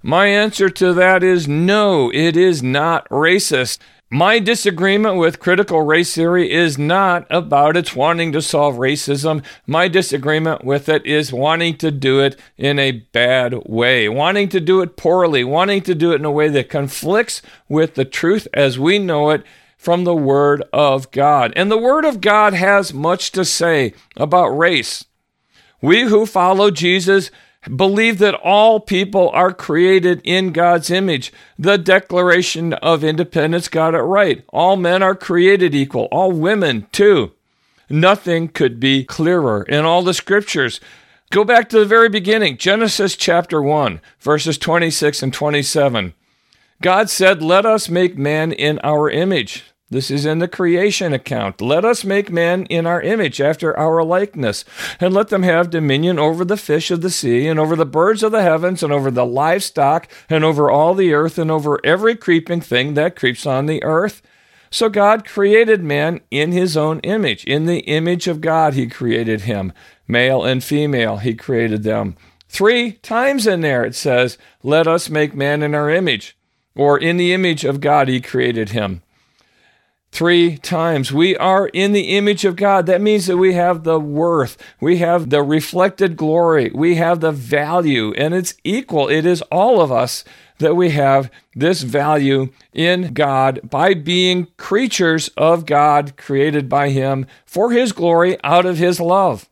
my 0.03 0.26
answer 0.26 0.69
to 0.69 0.93
that 0.93 1.23
is 1.23 1.49
no 1.49 2.11
it 2.12 2.37
is 2.37 2.62
not 2.62 3.09
racist 3.09 3.79
my 4.11 4.38
disagreement 4.38 5.17
with 5.17 5.41
critical 5.41 5.83
race 5.83 6.15
theory 6.15 6.53
is 6.53 6.79
not 6.79 7.26
about 7.29 7.76
its 7.76 7.97
wanting 7.97 8.31
to 8.33 8.41
solve 8.41 8.76
racism. 8.76 9.45
My 9.67 9.88
disagreement 9.88 10.65
with 10.65 10.88
it 10.88 11.05
is 11.05 11.33
wanting 11.33 11.76
to 11.79 11.91
do 11.91 12.21
it 12.21 12.38
in 12.57 12.79
a 12.79 12.93
bad 12.93 13.67
way, 13.67 14.09
wanting 14.09 14.49
to 14.50 14.61
do 14.61 14.81
it 14.81 14.97
poorly, 14.97 15.43
wanting 15.43 15.83
to 15.83 15.95
do 15.97 16.12
it 16.12 16.21
in 16.21 16.25
a 16.25 16.31
way 16.31 16.49
that 16.50 16.71
conflicts 16.71 17.43
with 17.69 17.97
the 17.97 18.05
truth 18.05 18.47
as 18.55 18.79
we 18.79 19.00
know 19.00 19.31
it 19.31 19.43
from 19.76 20.05
the 20.05 20.15
Word 20.15 20.62
of 20.73 21.11
God. 21.11 21.53
And 21.57 21.69
the 21.69 21.76
Word 21.76 22.05
of 22.05 22.21
God 22.21 22.55
has 22.55 22.95
much 22.95 23.33
to 23.33 23.45
say 23.45 23.93
about 24.17 24.57
race. 24.57 25.05
We 25.83 26.03
who 26.03 26.26
follow 26.26 26.71
Jesus 26.71 27.33
believe 27.75 28.18
that 28.18 28.35
all 28.35 28.80
people 28.80 29.30
are 29.30 29.52
created 29.52 30.20
in 30.25 30.52
God's 30.52 30.90
image. 30.90 31.32
The 31.58 31.78
Declaration 31.78 32.73
of 32.75 33.02
Independence 33.02 33.68
got 33.68 33.94
it 33.94 34.00
right. 34.00 34.44
All 34.49 34.76
men 34.76 35.02
are 35.02 35.14
created 35.14 35.75
equal, 35.75 36.04
all 36.12 36.32
women 36.32 36.87
too. 36.92 37.32
Nothing 37.88 38.49
could 38.49 38.80
be 38.80 39.04
clearer 39.04 39.62
in 39.62 39.85
all 39.85 40.02
the 40.02 40.14
scriptures. 40.14 40.80
Go 41.30 41.44
back 41.44 41.68
to 41.68 41.78
the 41.78 41.85
very 41.85 42.08
beginning, 42.08 42.56
Genesis 42.56 43.16
chapter 43.16 43.61
1, 43.61 44.00
verses 44.20 44.58
26 44.58 45.23
and 45.23 45.32
27. 45.32 46.14
God 46.82 47.11
said, 47.11 47.42
Let 47.42 47.66
us 47.66 47.88
make 47.88 48.16
man 48.16 48.52
in 48.52 48.78
our 48.85 49.11
image. 49.11 49.64
This 49.88 50.11
is 50.11 50.26
in 50.26 50.40
the 50.40 50.49
creation 50.49 51.12
account. 51.12 51.61
Let 51.61 51.85
us 51.85 52.05
make 52.05 52.28
man 52.28 52.66
in 52.66 52.87
our 52.87 53.00
image, 53.00 53.40
after 53.40 53.76
our 53.78 54.02
likeness, 54.02 54.64
and 54.99 55.14
let 55.14 55.28
them 55.28 55.45
have 55.45 55.71
dominion 55.71 56.19
over 56.19 56.45
the 56.45 56.57
fish 56.57 56.90
of 56.90 57.02
the 57.02 57.11
sea, 57.11 57.47
and 57.47 57.61
over 57.61 57.76
the 57.76 57.87
birds 57.87 58.25
of 58.25 58.33
the 58.33 58.43
heavens, 58.43 58.83
and 58.83 58.93
over 58.93 59.12
the 59.12 59.25
livestock, 59.25 60.09
and 60.28 60.43
over 60.43 60.69
all 60.69 60.95
the 60.95 61.14
earth, 61.14 61.38
and 61.38 61.52
over 61.52 61.78
every 61.85 62.16
creeping 62.16 62.61
thing 62.61 62.95
that 62.95 63.14
creeps 63.14 63.47
on 63.47 63.66
the 63.66 63.83
earth. 63.85 64.23
So 64.71 64.88
God 64.88 65.25
created 65.25 65.85
man 65.85 66.21
in 66.33 66.50
his 66.50 66.76
own 66.76 66.99
image. 67.00 67.45
In 67.45 67.66
the 67.66 67.81
image 67.81 68.26
of 68.26 68.40
God, 68.40 68.75
he 68.75 68.88
created 68.88 69.43
him. 69.43 69.73
Male 70.09 70.45
and 70.45 70.64
female, 70.64 71.19
he 71.19 71.35
created 71.35 71.85
them. 71.85 72.16
Three 72.49 72.93
times 72.93 73.47
in 73.47 73.61
there 73.61 73.85
it 73.85 73.95
says, 73.95 74.37
Let 74.64 74.88
us 74.88 75.09
make 75.09 75.33
man 75.33 75.62
in 75.62 75.76
our 75.76 75.90
image, 75.90 76.37
or 76.75 76.99
in 76.99 77.19
the 77.19 77.33
image 77.33 77.64
of 77.64 77.81
God, 77.81 78.09
he 78.09 78.21
created 78.21 78.71
him. 78.71 79.02
Three 80.12 80.56
times. 80.58 81.12
We 81.12 81.36
are 81.36 81.68
in 81.68 81.92
the 81.92 82.16
image 82.16 82.44
of 82.44 82.56
God. 82.56 82.86
That 82.86 83.00
means 83.00 83.26
that 83.26 83.36
we 83.36 83.54
have 83.54 83.84
the 83.84 84.00
worth, 84.00 84.56
we 84.80 84.98
have 84.98 85.30
the 85.30 85.42
reflected 85.42 86.16
glory, 86.16 86.70
we 86.75 86.94
have 86.96 87.20
the 87.20 87.32
value, 87.32 88.12
and 88.14 88.34
it's 88.34 88.54
equal. 88.64 89.08
It 89.08 89.26
is 89.26 89.42
all 89.42 89.80
of 89.80 89.92
us 89.92 90.25
that 90.58 90.75
we 90.75 90.90
have 90.90 91.30
this 91.54 91.82
value 91.82 92.48
in 92.72 93.12
God 93.12 93.60
by 93.62 93.92
being 93.94 94.48
creatures 94.56 95.28
of 95.36 95.66
God, 95.66 96.16
created 96.16 96.68
by 96.68 96.88
Him 96.88 97.26
for 97.44 97.72
His 97.72 97.92
glory 97.92 98.38
out 98.42 98.64
of 98.64 98.78
His 98.78 99.00
love. 99.00 99.48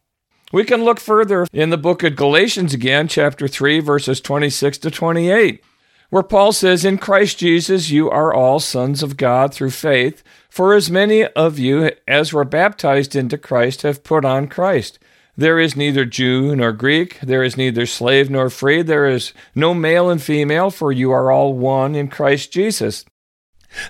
We 0.52 0.64
can 0.64 0.84
look 0.84 1.00
further 1.00 1.46
in 1.52 1.70
the 1.70 1.76
book 1.76 2.02
of 2.02 2.16
Galatians 2.16 2.73
again, 2.73 3.08
chapter 3.08 3.49
3, 3.49 3.80
verses 3.80 4.20
26 4.20 4.78
to 4.78 4.90
28 4.90 5.62
where 6.11 6.23
Paul 6.23 6.52
says, 6.52 6.84
In 6.84 6.99
Christ 6.99 7.38
Jesus 7.38 7.90
you 7.90 8.11
are 8.11 8.32
all 8.32 8.61
sons 8.61 9.02
of 9.02 9.16
God 9.16 9.52
through 9.52 9.70
faith, 9.70 10.23
for 10.49 10.75
as 10.75 10.90
many 10.90 11.25
of 11.26 11.58
you 11.58 11.90
as 12.06 12.32
were 12.32 12.44
baptized 12.44 13.16
into 13.16 13.38
Christ 13.38 13.82
have 13.82 14.04
put 14.04 14.25
on 14.25 14.49
Christ. 14.49 14.99
There 15.37 15.58
is 15.58 15.75
neither 15.75 16.04
Jew 16.04 16.54
nor 16.54 16.73
Greek, 16.73 17.18
there 17.20 17.42
is 17.42 17.56
neither 17.56 17.87
slave 17.87 18.30
nor 18.30 18.50
free, 18.50 18.82
there 18.82 19.06
is 19.06 19.32
no 19.54 19.75
male 19.75 20.08
and 20.08 20.23
female, 20.23 20.70
for 20.70 20.92
you 20.92 21.11
are 21.11 21.30
all 21.30 21.54
one 21.54 21.96
in 21.96 22.08
Christ 22.08 22.52
Jesus. 22.52 23.04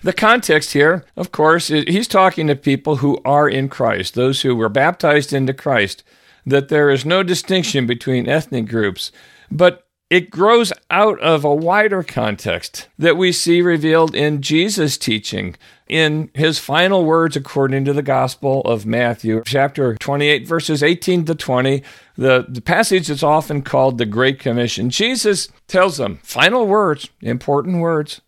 The 0.02 0.14
context 0.14 0.72
here, 0.72 1.04
of 1.16 1.32
course, 1.32 1.70
is 1.70 1.84
he's 1.84 2.08
talking 2.08 2.46
to 2.46 2.56
people 2.56 2.96
who 2.96 3.20
are 3.24 3.48
in 3.48 3.68
Christ, 3.68 4.14
those 4.14 4.40
who 4.40 4.56
were 4.56 4.70
baptized 4.70 5.32
into 5.32 5.52
Christ, 5.52 6.02
that 6.46 6.68
there 6.68 6.88
is 6.88 7.04
no 7.04 7.22
distinction 7.22 7.86
between 7.86 8.28
ethnic 8.28 8.66
groups. 8.66 9.12
But 9.50 9.83
it 10.10 10.30
grows 10.30 10.72
out 10.90 11.18
of 11.20 11.44
a 11.44 11.54
wider 11.54 12.02
context 12.02 12.88
that 12.98 13.16
we 13.16 13.32
see 13.32 13.62
revealed 13.62 14.14
in 14.14 14.42
Jesus' 14.42 14.98
teaching 14.98 15.56
in 15.88 16.30
his 16.34 16.58
final 16.58 17.04
words 17.04 17.36
according 17.36 17.84
to 17.84 17.92
the 17.92 18.02
Gospel 18.02 18.60
of 18.62 18.86
Matthew, 18.86 19.42
chapter 19.44 19.96
28, 19.96 20.46
verses 20.46 20.82
18 20.82 21.24
to 21.26 21.34
20. 21.34 21.82
The, 22.16 22.46
the 22.48 22.60
passage 22.60 23.10
is 23.10 23.22
often 23.22 23.62
called 23.62 23.98
the 23.98 24.06
Great 24.06 24.38
Commission. 24.38 24.90
Jesus 24.90 25.48
tells 25.68 25.96
them 25.96 26.20
final 26.22 26.66
words, 26.66 27.08
important 27.20 27.80
words. 27.80 28.20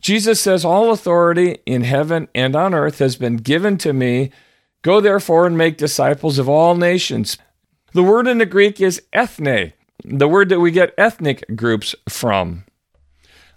Jesus 0.00 0.40
says, 0.40 0.64
All 0.64 0.90
authority 0.90 1.58
in 1.64 1.82
heaven 1.82 2.28
and 2.34 2.56
on 2.56 2.74
earth 2.74 2.98
has 2.98 3.16
been 3.16 3.36
given 3.36 3.78
to 3.78 3.92
me. 3.92 4.30
Go 4.82 5.00
therefore 5.00 5.46
and 5.46 5.56
make 5.56 5.76
disciples 5.76 6.38
of 6.38 6.48
all 6.48 6.74
nations. 6.74 7.38
The 7.92 8.02
word 8.02 8.26
in 8.26 8.38
the 8.38 8.46
Greek 8.46 8.80
is 8.80 9.02
ethne, 9.12 9.74
the 10.04 10.28
word 10.28 10.48
that 10.48 10.60
we 10.60 10.70
get 10.70 10.94
ethnic 10.98 11.44
groups 11.54 11.94
from. 12.08 12.64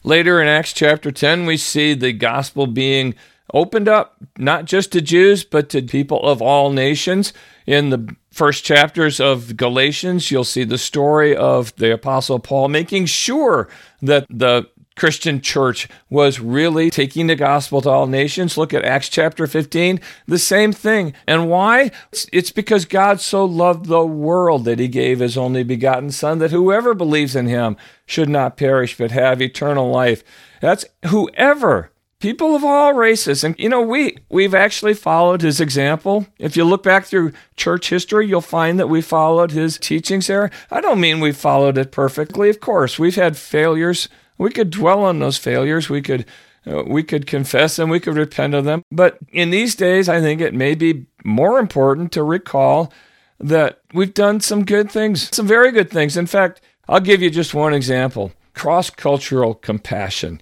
Later 0.03 0.41
in 0.41 0.47
Acts 0.47 0.73
chapter 0.73 1.11
10, 1.11 1.45
we 1.45 1.57
see 1.57 1.93
the 1.93 2.13
gospel 2.13 2.67
being 2.67 3.15
opened 3.53 3.87
up 3.87 4.17
not 4.37 4.65
just 4.65 4.91
to 4.91 5.01
Jews, 5.01 5.43
but 5.43 5.69
to 5.69 5.81
people 5.81 6.21
of 6.23 6.41
all 6.41 6.71
nations. 6.71 7.33
In 7.65 7.89
the 7.89 8.15
first 8.31 8.63
chapters 8.63 9.19
of 9.19 9.57
Galatians, 9.57 10.29
you'll 10.29 10.43
see 10.43 10.63
the 10.63 10.77
story 10.77 11.35
of 11.35 11.75
the 11.77 11.91
Apostle 11.93 12.39
Paul 12.39 12.67
making 12.67 13.05
sure 13.07 13.67
that 14.01 14.27
the 14.29 14.69
Christian 14.95 15.41
church 15.41 15.89
was 16.09 16.39
really 16.39 16.89
taking 16.89 17.27
the 17.27 17.35
gospel 17.35 17.81
to 17.81 17.89
all 17.89 18.07
nations. 18.07 18.57
Look 18.57 18.73
at 18.73 18.85
Acts 18.85 19.09
chapter 19.09 19.45
15, 19.45 19.99
the 20.27 20.39
same 20.39 20.71
thing. 20.71 21.13
And 21.27 21.49
why? 21.49 21.91
It's 22.31 22.51
because 22.51 22.85
God 22.85 23.19
so 23.19 23.43
loved 23.43 23.85
the 23.85 24.05
world 24.05 24.65
that 24.65 24.79
he 24.79 24.87
gave 24.87 25.19
his 25.19 25.37
only 25.37 25.63
begotten 25.63 26.11
Son, 26.11 26.39
that 26.39 26.51
whoever 26.51 26.93
believes 26.93 27.35
in 27.35 27.47
him 27.47 27.75
should 28.05 28.29
not 28.29 28.57
perish 28.57 28.97
but 28.97 29.11
have 29.11 29.41
eternal 29.41 29.89
life. 29.89 30.23
That's 30.61 30.85
whoever. 31.07 31.91
People 32.21 32.55
of 32.55 32.63
all 32.63 32.93
races. 32.93 33.43
And 33.43 33.53
you 33.59 33.67
know, 33.67 33.81
we 33.81 34.17
we've 34.29 34.55
actually 34.55 34.93
followed 34.93 35.41
his 35.41 35.59
example. 35.59 36.25
If 36.39 36.55
you 36.55 36.63
look 36.63 36.81
back 36.81 37.05
through 37.05 37.33
church 37.57 37.89
history, 37.89 38.27
you'll 38.27 38.41
find 38.41 38.79
that 38.79 38.87
we 38.87 39.01
followed 39.01 39.51
his 39.51 39.77
teachings 39.77 40.27
there. 40.27 40.49
I 40.71 40.79
don't 40.79 41.01
mean 41.01 41.19
we 41.19 41.33
followed 41.33 41.77
it 41.77 41.91
perfectly. 41.91 42.49
Of 42.49 42.61
course, 42.61 42.97
we've 42.97 43.15
had 43.15 43.35
failures 43.37 44.07
we 44.37 44.49
could 44.49 44.69
dwell 44.69 45.03
on 45.03 45.19
those 45.19 45.37
failures. 45.37 45.89
We 45.89 46.01
could 46.01 46.25
uh, 46.67 46.83
we 46.87 47.03
could 47.03 47.27
confess 47.27 47.75
them. 47.75 47.89
We 47.89 47.99
could 47.99 48.15
repent 48.15 48.53
of 48.53 48.65
them. 48.65 48.83
But 48.91 49.19
in 49.31 49.51
these 49.51 49.75
days, 49.75 50.09
I 50.09 50.19
think 50.19 50.41
it 50.41 50.53
may 50.53 50.75
be 50.75 51.05
more 51.23 51.59
important 51.59 52.11
to 52.13 52.23
recall 52.23 52.91
that 53.39 53.81
we've 53.93 54.13
done 54.13 54.39
some 54.39 54.65
good 54.65 54.91
things, 54.91 55.35
some 55.35 55.47
very 55.47 55.71
good 55.71 55.89
things. 55.89 56.17
In 56.17 56.25
fact, 56.25 56.61
I'll 56.87 56.99
give 56.99 57.21
you 57.21 57.29
just 57.29 57.53
one 57.53 57.73
example 57.73 58.31
cross 58.53 58.89
cultural 58.89 59.53
compassion. 59.53 60.39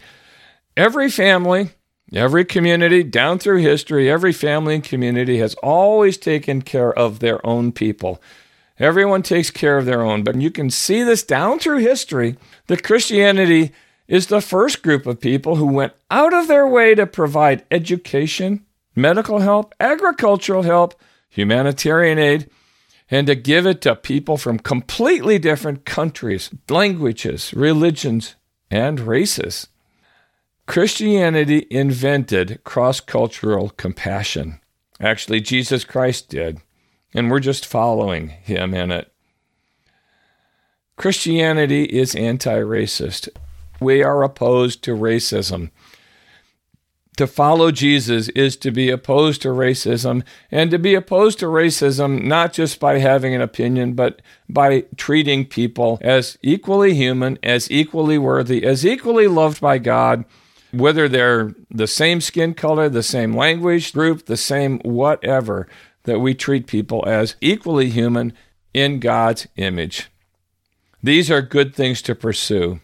Every 0.77 1.09
family, 1.09 1.71
every 2.13 2.45
community 2.45 3.03
down 3.03 3.39
through 3.39 3.57
history, 3.57 4.09
every 4.09 4.33
family 4.33 4.75
and 4.75 4.83
community 4.83 5.39
has 5.39 5.55
always 5.55 6.17
taken 6.17 6.61
care 6.61 6.93
of 6.93 7.19
their 7.19 7.45
own 7.45 7.71
people. 7.71 8.21
Everyone 8.79 9.23
takes 9.23 9.49
care 9.49 9.77
of 9.77 9.85
their 9.85 10.01
own. 10.01 10.23
But 10.23 10.39
you 10.41 10.51
can 10.51 10.69
see 10.69 11.03
this 11.03 11.23
down 11.23 11.59
through 11.59 11.79
history 11.79 12.37
that 12.67 12.83
Christianity 12.83 13.71
is 14.07 14.27
the 14.27 14.41
first 14.41 14.83
group 14.83 15.05
of 15.05 15.19
people 15.19 15.55
who 15.55 15.65
went 15.65 15.93
out 16.11 16.33
of 16.33 16.47
their 16.47 16.67
way 16.67 16.95
to 16.95 17.05
provide 17.07 17.65
education, 17.71 18.65
medical 18.95 19.39
help, 19.39 19.73
agricultural 19.79 20.63
help, 20.63 20.95
humanitarian 21.29 22.19
aid, 22.19 22.49
and 23.09 23.27
to 23.27 23.35
give 23.35 23.65
it 23.65 23.81
to 23.81 23.95
people 23.95 24.37
from 24.37 24.59
completely 24.59 25.39
different 25.39 25.85
countries, 25.85 26.49
languages, 26.69 27.53
religions, 27.53 28.35
and 28.69 28.99
races. 28.99 29.67
Christianity 30.65 31.67
invented 31.69 32.63
cross 32.63 32.99
cultural 32.99 33.69
compassion. 33.69 34.59
Actually, 34.99 35.41
Jesus 35.41 35.83
Christ 35.83 36.29
did 36.29 36.61
and 37.13 37.29
we're 37.29 37.39
just 37.39 37.65
following 37.65 38.29
him 38.29 38.73
in 38.73 38.91
it. 38.91 39.11
Christianity 40.95 41.83
is 41.83 42.15
anti 42.15 42.59
racist. 42.59 43.29
We 43.83 44.01
are 44.03 44.23
opposed 44.23 44.83
to 44.83 44.95
racism. 44.95 45.71
To 47.17 47.27
follow 47.27 47.69
Jesus 47.69 48.29
is 48.29 48.57
to 48.57 48.71
be 48.71 48.89
opposed 48.89 49.43
to 49.43 49.49
racism, 49.49 50.23
and 50.49 50.71
to 50.71 50.79
be 50.79 50.95
opposed 50.95 51.37
to 51.39 51.45
racism 51.45 52.23
not 52.23 52.53
just 52.53 52.79
by 52.79 52.97
having 52.97 53.35
an 53.35 53.41
opinion, 53.41 53.93
but 53.93 54.21
by 54.49 54.85
treating 54.97 55.45
people 55.45 55.99
as 56.01 56.39
equally 56.41 56.95
human, 56.95 57.37
as 57.43 57.69
equally 57.69 58.17
worthy, 58.17 58.63
as 58.63 58.83
equally 58.83 59.27
loved 59.27 59.61
by 59.61 59.77
God, 59.77 60.25
whether 60.71 61.07
they're 61.07 61.53
the 61.69 61.85
same 61.85 62.19
skin 62.19 62.55
color, 62.55 62.89
the 62.89 63.03
same 63.03 63.35
language 63.35 63.93
group, 63.93 64.25
the 64.25 64.37
same 64.37 64.79
whatever 64.79 65.67
that 66.05 66.19
we 66.19 66.33
treat 66.33 66.65
people 66.65 67.03
as 67.05 67.35
equally 67.41 67.91
human 67.91 68.33
in 68.73 68.99
God's 68.99 69.47
image. 69.55 70.09
These 71.03 71.29
are 71.29 71.43
good 71.43 71.75
things 71.75 72.01
to 72.03 72.15
pursue. 72.15 72.79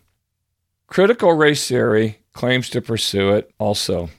Critical 0.89 1.33
race 1.33 1.67
theory 1.67 2.19
claims 2.33 2.67
to 2.69 2.81
pursue 2.81 3.29
it 3.29 3.51
also. 3.59 4.09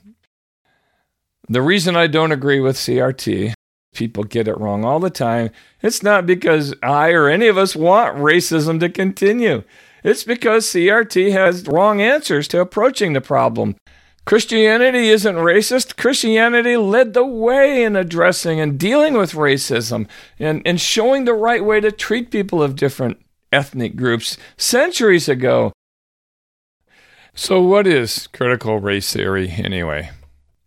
The 1.49 1.62
reason 1.62 1.97
I 1.97 2.07
don't 2.07 2.31
agree 2.31 2.61
with 2.61 2.77
CRT, 2.77 3.55
people 3.93 4.23
get 4.23 4.47
it 4.47 4.57
wrong 4.57 4.85
all 4.85 5.00
the 5.00 5.11
time, 5.11 5.50
it's 5.83 6.00
not 6.00 6.27
because 6.27 6.73
I 6.81 7.11
or 7.11 7.29
any 7.29 7.49
of 7.49 7.59
us 7.59 7.75
want 7.75 8.17
racism 8.19 8.79
to 8.81 8.89
continue. 8.89 9.65
It's 10.05 10.23
because 10.23 10.65
CRT 10.67 11.33
has 11.33 11.67
wrong 11.67 12.00
answers 12.00 12.47
to 12.49 12.61
approaching 12.61 13.15
the 13.15 13.21
problem. 13.21 13.75
Christianity 14.25 15.09
isn't 15.09 15.35
racist. 15.35 15.97
Christianity 15.97 16.77
led 16.77 17.15
the 17.15 17.27
way 17.27 17.83
in 17.83 17.97
addressing 17.97 18.61
and 18.61 18.79
dealing 18.79 19.15
with 19.15 19.33
racism 19.33 20.07
and, 20.39 20.62
and 20.65 20.81
showing 20.81 21.25
the 21.25 21.35
right 21.35 21.65
way 21.65 21.81
to 21.81 21.91
treat 21.91 22.31
people 22.31 22.62
of 22.62 22.77
different 22.77 23.21
ethnic 23.53 23.97
groups 23.97 24.39
centuries 24.57 25.29
ago. 25.29 25.73
So, 27.35 27.61
what 27.63 27.87
is 27.87 28.27
critical 28.29 28.79
race 28.79 29.13
theory 29.13 29.51
anyway? 29.51 30.11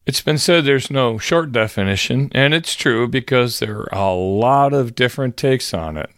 It's 0.06 0.22
been 0.22 0.38
said 0.38 0.66
there's 0.66 0.92
no 0.92 1.18
short 1.18 1.52
definition, 1.52 2.30
and 2.34 2.54
it's 2.54 2.76
true 2.76 3.08
because 3.08 3.60
there 3.60 3.82
are 3.82 3.90
a 3.92 4.14
lot 4.14 4.74
of 4.74 4.96
different 4.96 5.38
takes 5.38 5.74
on 5.74 5.98
it. 5.98 6.10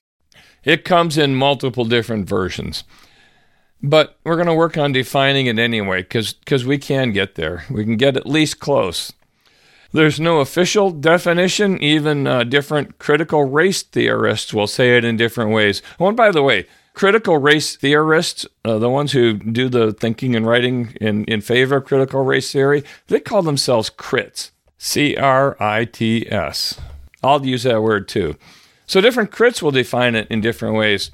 It 0.63 0.83
comes 0.83 1.17
in 1.17 1.35
multiple 1.35 1.85
different 1.85 2.27
versions. 2.27 2.83
But 3.83 4.17
we're 4.23 4.35
going 4.35 4.47
to 4.47 4.53
work 4.53 4.77
on 4.77 4.91
defining 4.91 5.45
it 5.45 5.59
anyway 5.59 6.01
because 6.01 6.65
we 6.65 6.79
can 6.79 7.11
get 7.11 7.35
there. 7.35 7.65
We 7.69 7.83
can 7.83 7.97
get 7.97 8.17
at 8.17 8.25
least 8.25 8.59
close. 8.59 9.13
There's 9.91 10.19
no 10.19 10.39
official 10.39 10.89
definition. 10.89 11.81
Even 11.81 12.25
uh, 12.25 12.43
different 12.43 12.97
critical 12.97 13.43
race 13.43 13.83
theorists 13.83 14.53
will 14.53 14.67
say 14.67 14.97
it 14.97 15.05
in 15.05 15.17
different 15.17 15.51
ways. 15.51 15.83
Oh, 15.99 16.07
and 16.07 16.17
by 16.17 16.31
the 16.31 16.41
way, 16.41 16.65
critical 16.95 17.37
race 17.37 17.75
theorists, 17.75 18.45
uh, 18.63 18.79
the 18.79 18.89
ones 18.89 19.11
who 19.11 19.33
do 19.33 19.69
the 19.69 19.93
thinking 19.93 20.35
and 20.35 20.47
writing 20.47 20.95
in, 20.99 21.25
in 21.25 21.41
favor 21.41 21.77
of 21.77 21.85
critical 21.85 22.23
race 22.23 22.51
theory, 22.51 22.83
they 23.07 23.19
call 23.19 23.43
themselves 23.43 23.89
crits. 23.89 24.51
C 24.77 25.15
R 25.15 25.55
I 25.61 25.85
T 25.85 26.27
S. 26.31 26.79
I'll 27.23 27.45
use 27.45 27.63
that 27.63 27.81
word 27.81 28.07
too. 28.07 28.35
So 28.87 29.01
different 29.01 29.31
crits 29.31 29.61
will 29.61 29.71
define 29.71 30.15
it 30.15 30.27
in 30.29 30.41
different 30.41 30.75
ways. 30.75 31.11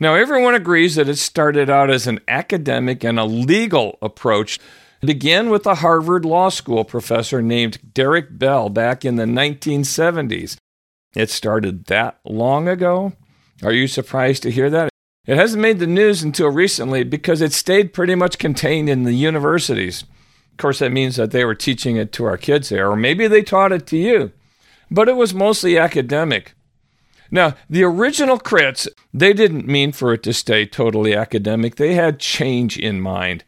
Now, 0.00 0.14
everyone 0.14 0.54
agrees 0.54 0.96
that 0.96 1.08
it 1.08 1.16
started 1.16 1.70
out 1.70 1.90
as 1.90 2.06
an 2.06 2.20
academic 2.26 3.04
and 3.04 3.18
a 3.18 3.24
legal 3.24 3.98
approach 4.02 4.58
It 5.02 5.06
began 5.06 5.50
with 5.50 5.66
a 5.66 5.76
Harvard 5.76 6.24
Law 6.24 6.48
School 6.48 6.84
professor 6.84 7.42
named 7.42 7.94
Derek 7.94 8.38
Bell 8.38 8.68
back 8.68 9.04
in 9.04 9.16
the 9.16 9.24
1970s. 9.24 10.56
It 11.14 11.30
started 11.30 11.86
that 11.86 12.18
long 12.24 12.68
ago. 12.68 13.12
Are 13.62 13.72
you 13.72 13.86
surprised 13.86 14.42
to 14.44 14.50
hear 14.50 14.68
that? 14.70 14.93
It 15.26 15.36
hasn't 15.36 15.62
made 15.62 15.78
the 15.78 15.86
news 15.86 16.22
until 16.22 16.50
recently 16.50 17.02
because 17.02 17.40
it 17.40 17.52
stayed 17.52 17.94
pretty 17.94 18.14
much 18.14 18.38
contained 18.38 18.90
in 18.90 19.04
the 19.04 19.14
universities. 19.14 20.02
Of 20.52 20.58
course, 20.58 20.80
that 20.80 20.92
means 20.92 21.16
that 21.16 21.30
they 21.30 21.44
were 21.44 21.54
teaching 21.54 21.96
it 21.96 22.12
to 22.12 22.24
our 22.24 22.36
kids 22.36 22.68
there, 22.68 22.90
or 22.90 22.96
maybe 22.96 23.26
they 23.26 23.42
taught 23.42 23.72
it 23.72 23.86
to 23.88 23.96
you. 23.96 24.32
But 24.90 25.08
it 25.08 25.16
was 25.16 25.32
mostly 25.32 25.78
academic. 25.78 26.54
Now, 27.30 27.54
the 27.68 27.82
original 27.84 28.38
crits, 28.38 28.86
they 29.12 29.32
didn't 29.32 29.66
mean 29.66 29.92
for 29.92 30.12
it 30.12 30.22
to 30.24 30.32
stay 30.32 30.66
totally 30.66 31.14
academic. 31.16 31.76
They 31.76 31.94
had 31.94 32.20
change 32.20 32.78
in 32.78 33.00
mind. 33.00 33.44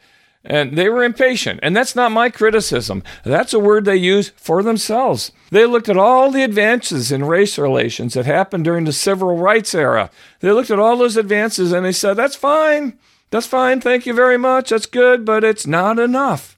And 0.49 0.79
they 0.79 0.89
were 0.89 1.03
impatient. 1.03 1.61
And 1.63 1.77
that's 1.77 1.97
not 1.97 2.13
my 2.13 2.31
criticism. 2.31 3.03
That's 3.25 3.53
a 3.53 3.59
word 3.59 3.85
they 3.85 3.97
use 3.97 4.31
for 4.37 4.63
themselves. 4.63 5.33
They 5.51 5.67
looked 5.67 5.89
at 5.89 5.97
all 5.97 6.31
the 6.31 6.45
advances 6.45 7.11
in 7.11 7.25
race 7.25 7.59
relations 7.59 8.15
that 8.15 8.27
happened 8.27 8.65
during 8.65 8.85
the 8.85 8.93
civil 8.93 9.37
rights 9.37 9.75
era. 9.75 10.11
They 10.41 10.53
looked 10.53 10.71
at 10.71 10.79
all 10.79 10.97
those 10.97 11.17
advances 11.17 11.73
and 11.73 11.85
they 11.85 11.93
said, 11.93 12.15
that's 12.15 12.37
fine. 12.37 12.99
That's 13.31 13.47
fine. 13.47 13.81
Thank 13.81 14.07
you 14.07 14.15
very 14.15 14.39
much. 14.39 14.71
That's 14.71 14.87
good, 14.87 15.25
but 15.25 15.43
it's 15.43 15.67
not 15.67 15.99
enough. 15.99 16.57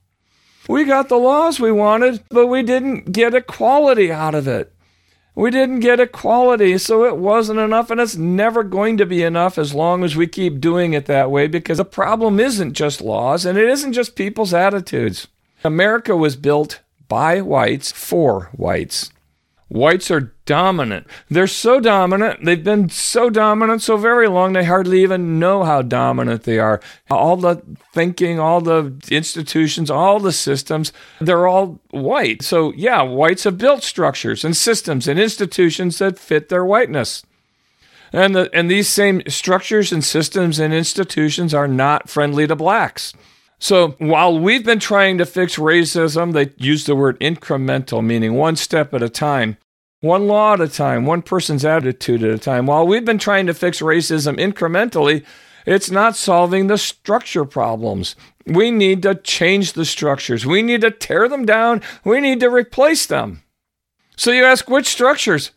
We 0.69 0.85
got 0.85 1.09
the 1.09 1.17
laws 1.17 1.59
we 1.59 1.73
wanted, 1.73 2.23
but 2.29 2.47
we 2.49 2.63
didn't 2.63 3.13
get 3.13 3.35
equality 3.35 4.13
out 4.13 4.35
of 4.35 4.47
it. 4.47 4.73
We 5.39 5.53
didn't 5.53 5.81
get 5.81 6.01
equality, 6.01 6.79
so 6.79 7.05
it 7.05 7.17
wasn't 7.17 7.61
enough, 7.61 7.93
and 7.93 8.01
it's 8.01 8.17
never 8.17 8.65
going 8.65 8.97
to 8.97 9.07
be 9.07 9.23
enough 9.23 9.57
as 9.57 9.73
long 9.73 10.03
as 10.03 10.17
we 10.17 10.27
keep 10.27 10.61
doing 10.61 10.95
it 10.95 11.07
that 11.07 11.31
way 11.31 11.47
because 11.47 11.79
the 11.79 11.85
problem 11.85 12.41
isn't 12.41 12.73
just 12.73 13.01
laws 13.01 13.47
and 13.47 13.57
it 13.57 13.69
isn't 13.69 13.93
just 13.93 14.17
people's 14.17 14.53
attitudes. 14.53 15.29
America 15.63 16.17
was 16.17 16.35
built 16.35 16.81
by 17.07 17.41
whites 17.41 17.93
for 17.93 18.51
whites. 18.57 19.13
Whites 19.69 20.11
are 20.11 20.33
dominant. 20.47 21.07
They're 21.29 21.47
so 21.47 21.79
dominant. 21.79 22.43
They've 22.43 22.63
been 22.63 22.89
so 22.89 23.29
dominant 23.29 23.83
so 23.83 23.99
very 23.99 24.27
long, 24.27 24.55
they 24.55 24.65
hardly 24.65 25.03
even 25.03 25.39
know 25.39 25.63
how 25.63 25.83
dominant 25.83 26.45
they 26.45 26.59
are. 26.59 26.81
All 27.11 27.37
the 27.37 27.63
thinking, 27.93 28.41
all 28.41 28.63
the 28.63 28.95
institutions, 29.11 29.91
all 29.91 30.21
the 30.21 30.33
systems, 30.33 30.91
they're 31.21 31.47
all 31.47 31.81
white. 31.91 32.43
So, 32.43 32.73
yeah, 32.77 33.03
whites 33.03 33.45
have 33.45 33.59
built 33.59 33.83
structures 33.83 34.43
and 34.43 34.57
systems 34.57 35.07
and 35.07 35.21
institutions 35.21 35.99
that 35.99 36.19
fit 36.19 36.49
their 36.49 36.65
whiteness. 36.65 37.25
And, 38.11 38.35
the, 38.35 38.51
and 38.55 38.71
these 38.71 38.89
same 38.89 39.23
structures 39.29 39.93
and 39.93 40.03
systems 40.03 40.59
and 40.59 40.73
institutions 40.73 41.53
are 41.53 41.69
not 41.69 42.09
friendly 42.09 42.47
to 42.47 42.57
blacks. 42.57 43.13
So 43.59 43.97
while 43.99 44.39
we've 44.39 44.65
been 44.65 44.79
trying 44.79 45.19
to 45.19 45.27
fix 45.27 45.57
racism, 45.57 46.33
they 46.33 46.53
use 46.57 46.87
the 46.87 46.95
word 46.95 47.19
incremental, 47.21 48.05
meaning 48.05 48.35
one 48.35 48.57
step 48.57 48.95
at 48.95 49.03
a 49.03 49.09
time, 49.09 49.57
one 50.01 50.29
law 50.29 50.55
at 50.55 50.61
a 50.61 50.69
time, 50.69 51.07
one 51.07 51.23
person's 51.23 51.65
attitude 51.65 52.23
at 52.23 52.31
a 52.31 52.39
time. 52.39 52.67
While 52.67 52.87
we've 52.87 53.05
been 53.05 53.19
trying 53.19 53.47
to 53.47 53.55
fix 53.55 53.81
racism 53.81 54.39
incrementally, 54.39 55.25
it's 55.67 55.91
not 55.91 56.17
solving 56.17 56.69
the 56.69 56.79
structure 56.79 57.45
problems. 57.45 58.15
We 58.47 58.71
need 58.71 59.03
to 59.03 59.17
change 59.17 59.73
the 59.73 59.85
structures. 59.85 60.47
We 60.47 60.63
need 60.63 60.81
to 60.83 60.91
tear 60.91 61.29
them 61.29 61.45
down. 61.45 61.83
We 62.05 62.21
need 62.21 62.41
to 62.41 62.49
replace 62.49 63.07
them. 63.07 63.43
So 64.17 64.31
you 64.31 64.45
ask 64.45 64.71
which 64.71 64.87
structures, 64.87 65.51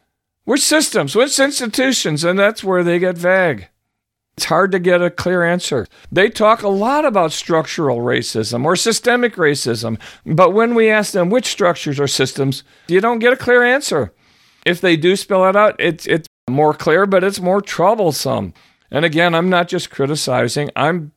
which 0.44 0.62
systems, 0.62 1.16
which 1.16 1.40
institutions, 1.40 2.24
and 2.24 2.38
that's 2.38 2.64
where 2.64 2.84
they 2.84 3.00
get 3.00 3.18
vague. 3.18 3.70
It's 4.38 4.46
hard 4.46 4.72
to 4.72 4.80
get 4.80 5.02
a 5.02 5.10
clear 5.10 5.44
answer. 5.44 5.88
They 6.12 6.30
talk 6.30 6.64
a 6.64 6.70
lot 6.70 7.06
about 7.06 7.32
structural 7.32 8.00
racism 8.00 8.66
or 8.66 8.76
systemic 8.76 9.36
racism, 9.36 10.00
but 10.26 10.54
when 10.54 10.74
we 10.74 10.90
ask 10.90 11.12
them 11.12 11.30
which 11.30 11.48
structures 11.48 12.00
or 12.00 12.08
systems, 12.08 12.64
you 12.88 13.02
don't 13.02 13.20
get 13.20 13.34
a 13.34 13.38
clear 13.38 13.64
answer. 13.64 14.14
If 14.66 14.80
they 14.80 14.96
do 14.96 15.16
spell 15.16 15.48
it 15.48 15.56
out, 15.56 15.76
it's 15.80 16.08
it's 16.08 16.28
more 16.50 16.74
clear, 16.74 17.06
but 17.06 17.24
it's 17.24 17.40
more 17.40 17.62
troublesome. 17.62 18.54
And 18.90 19.06
again, 19.06 19.36
I'm 19.36 19.50
not 19.50 19.68
just 19.68 19.90
criticizing, 19.90 20.70
I'm 20.76 21.12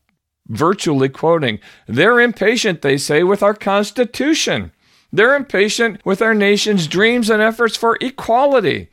virtually 0.49 1.09
quoting. 1.09 1.59
They're 1.87 2.21
impatient, 2.21 2.83
they 2.83 2.99
say, 2.99 3.23
with 3.23 3.43
our 3.43 3.55
Constitution. 3.55 4.73
They're 5.13 5.37
impatient 5.37 6.05
with 6.05 6.21
our 6.21 6.35
nation's 6.35 6.87
dreams 6.87 7.31
and 7.31 7.41
efforts 7.41 7.77
for 7.77 7.97
equality. 8.01 8.89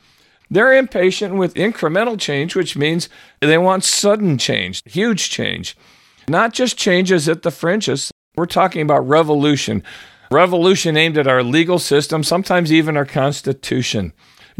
They're 0.51 0.73
impatient 0.73 1.35
with 1.35 1.53
incremental 1.53 2.19
change, 2.19 2.57
which 2.57 2.75
means 2.75 3.07
they 3.39 3.57
want 3.57 3.85
sudden 3.85 4.37
change, 4.37 4.83
huge 4.85 5.29
change. 5.29 5.77
Not 6.27 6.53
just 6.53 6.77
changes 6.77 7.29
at 7.29 7.43
the 7.43 7.51
fringes. 7.51 8.11
We're 8.35 8.47
talking 8.47 8.81
about 8.81 9.07
revolution. 9.07 9.81
Revolution 10.29 10.97
aimed 10.97 11.17
at 11.17 11.27
our 11.27 11.41
legal 11.41 11.79
system, 11.79 12.21
sometimes 12.21 12.71
even 12.71 12.97
our 12.97 13.05
Constitution. 13.05 14.11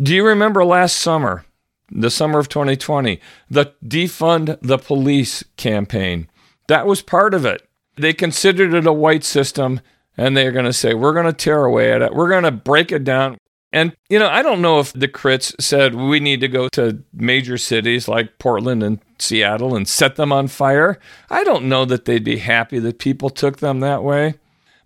Do 0.02 0.16
you 0.16 0.26
remember 0.26 0.64
last 0.64 0.96
summer, 0.96 1.46
the 1.92 2.10
summer 2.10 2.40
of 2.40 2.48
2020, 2.48 3.20
the 3.50 3.74
defund 3.86 4.58
the 4.62 4.78
police 4.78 5.44
campaign? 5.58 6.30
That 6.68 6.88
was 6.88 7.02
part 7.02 7.34
of 7.34 7.46
it. 7.46 7.68
They 7.98 8.14
considered 8.14 8.74
it 8.74 8.88
a 8.88 8.94
white 8.94 9.26
system 9.26 9.82
and 10.18 10.36
they're 10.36 10.52
going 10.52 10.66
to 10.66 10.74
say, 10.74 10.94
we're 10.94 11.14
going 11.14 11.26
to 11.26 11.34
tear 11.34 11.66
away 11.66 11.92
at 11.92 12.02
it. 12.02 12.14
We're 12.14 12.30
going 12.30 12.44
to 12.44 12.52
break 12.52 12.92
it 12.92 13.04
down. 13.04 13.38
And, 13.74 13.96
you 14.10 14.20
know, 14.20 14.28
I 14.28 14.42
don't 14.42 14.62
know 14.62 14.80
if 14.80 14.92
the 14.92 15.08
crits 15.08 15.60
said 15.62 15.96
we 15.96 16.20
need 16.20 16.42
to 16.42 16.50
go 16.50 16.68
to 16.70 17.04
major 17.14 17.58
cities 17.58 18.08
like 18.08 18.38
Portland 18.38 18.84
and 18.84 19.00
Seattle 19.18 19.76
and 19.76 19.88
set 19.88 20.18
them 20.18 20.34
on 20.34 20.48
fire. 20.50 21.00
I 21.30 21.44
don't 21.46 21.70
know 21.70 21.86
that 21.86 22.06
they'd 22.06 22.24
be 22.24 22.40
happy 22.40 22.80
that 22.80 23.00
people 23.00 23.30
took 23.30 23.60
them 23.60 23.80
that 23.80 24.04
way. 24.04 24.36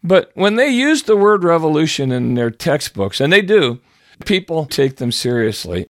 But 0.04 0.30
when 0.36 0.56
they 0.56 0.70
use 0.70 1.04
the 1.04 1.18
word 1.18 1.44
revolution 1.44 2.12
in 2.12 2.36
their 2.36 2.52
textbooks, 2.52 3.20
and 3.20 3.34
they 3.34 3.42
do, 3.42 3.82
people 4.24 4.66
take 4.68 4.98
them 4.98 5.12
seriously. 5.12 5.88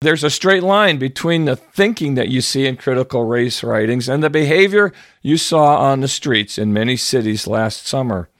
There's 0.00 0.24
a 0.24 0.30
straight 0.30 0.62
line 0.62 0.96
between 0.96 1.44
the 1.44 1.56
thinking 1.56 2.14
that 2.14 2.30
you 2.30 2.40
see 2.40 2.66
in 2.66 2.78
critical 2.78 3.26
race 3.26 3.62
writings 3.62 4.08
and 4.08 4.22
the 4.22 4.30
behavior 4.30 4.94
you 5.20 5.36
saw 5.36 5.76
on 5.76 6.00
the 6.00 6.08
streets 6.08 6.56
in 6.56 6.72
many 6.72 6.96
cities 6.96 7.46
last 7.46 7.86
summer. 7.86 8.30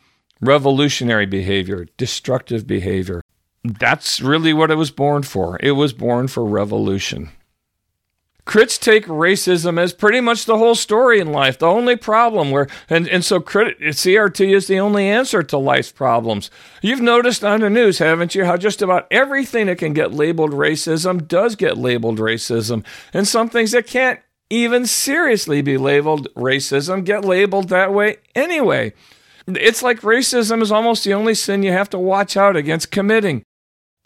Revolutionary 0.40 1.26
behavior, 1.26 1.86
destructive 1.98 2.66
behavior. 2.66 3.20
That's 3.62 4.20
really 4.20 4.52
what 4.52 4.70
it 4.70 4.76
was 4.76 4.90
born 4.90 5.22
for. 5.22 5.58
It 5.60 5.72
was 5.72 5.92
born 5.92 6.28
for 6.28 6.44
revolution. 6.44 7.30
Crits 8.46 8.80
take 8.80 9.06
racism 9.06 9.78
as 9.78 9.92
pretty 9.92 10.20
much 10.20 10.44
the 10.44 10.58
whole 10.58 10.74
story 10.74 11.20
in 11.20 11.30
life, 11.30 11.58
the 11.58 11.66
only 11.66 11.94
problem 11.94 12.50
where, 12.50 12.66
and, 12.88 13.06
and 13.06 13.24
so 13.24 13.38
crit, 13.38 13.78
CRT 13.78 14.54
is 14.54 14.66
the 14.66 14.80
only 14.80 15.06
answer 15.06 15.42
to 15.42 15.58
life's 15.58 15.92
problems. 15.92 16.50
You've 16.82 17.02
noticed 17.02 17.44
on 17.44 17.60
the 17.60 17.70
news, 17.70 17.98
haven't 17.98 18.34
you, 18.34 18.46
how 18.46 18.56
just 18.56 18.82
about 18.82 19.06
everything 19.10 19.66
that 19.66 19.78
can 19.78 19.92
get 19.92 20.12
labeled 20.12 20.52
racism 20.52 21.28
does 21.28 21.54
get 21.54 21.78
labeled 21.78 22.18
racism, 22.18 22.84
and 23.12 23.28
some 23.28 23.48
things 23.50 23.72
that 23.72 23.86
can't 23.86 24.18
even 24.48 24.84
seriously 24.86 25.62
be 25.62 25.76
labeled 25.76 26.26
racism 26.34 27.04
get 27.04 27.24
labeled 27.24 27.68
that 27.68 27.94
way 27.94 28.16
anyway. 28.34 28.92
It's 29.46 29.82
like 29.82 30.00
racism 30.00 30.60
is 30.60 30.72
almost 30.72 31.04
the 31.04 31.14
only 31.14 31.34
sin 31.34 31.62
you 31.62 31.72
have 31.72 31.90
to 31.90 31.98
watch 31.98 32.36
out 32.36 32.56
against 32.56 32.90
committing. 32.90 33.44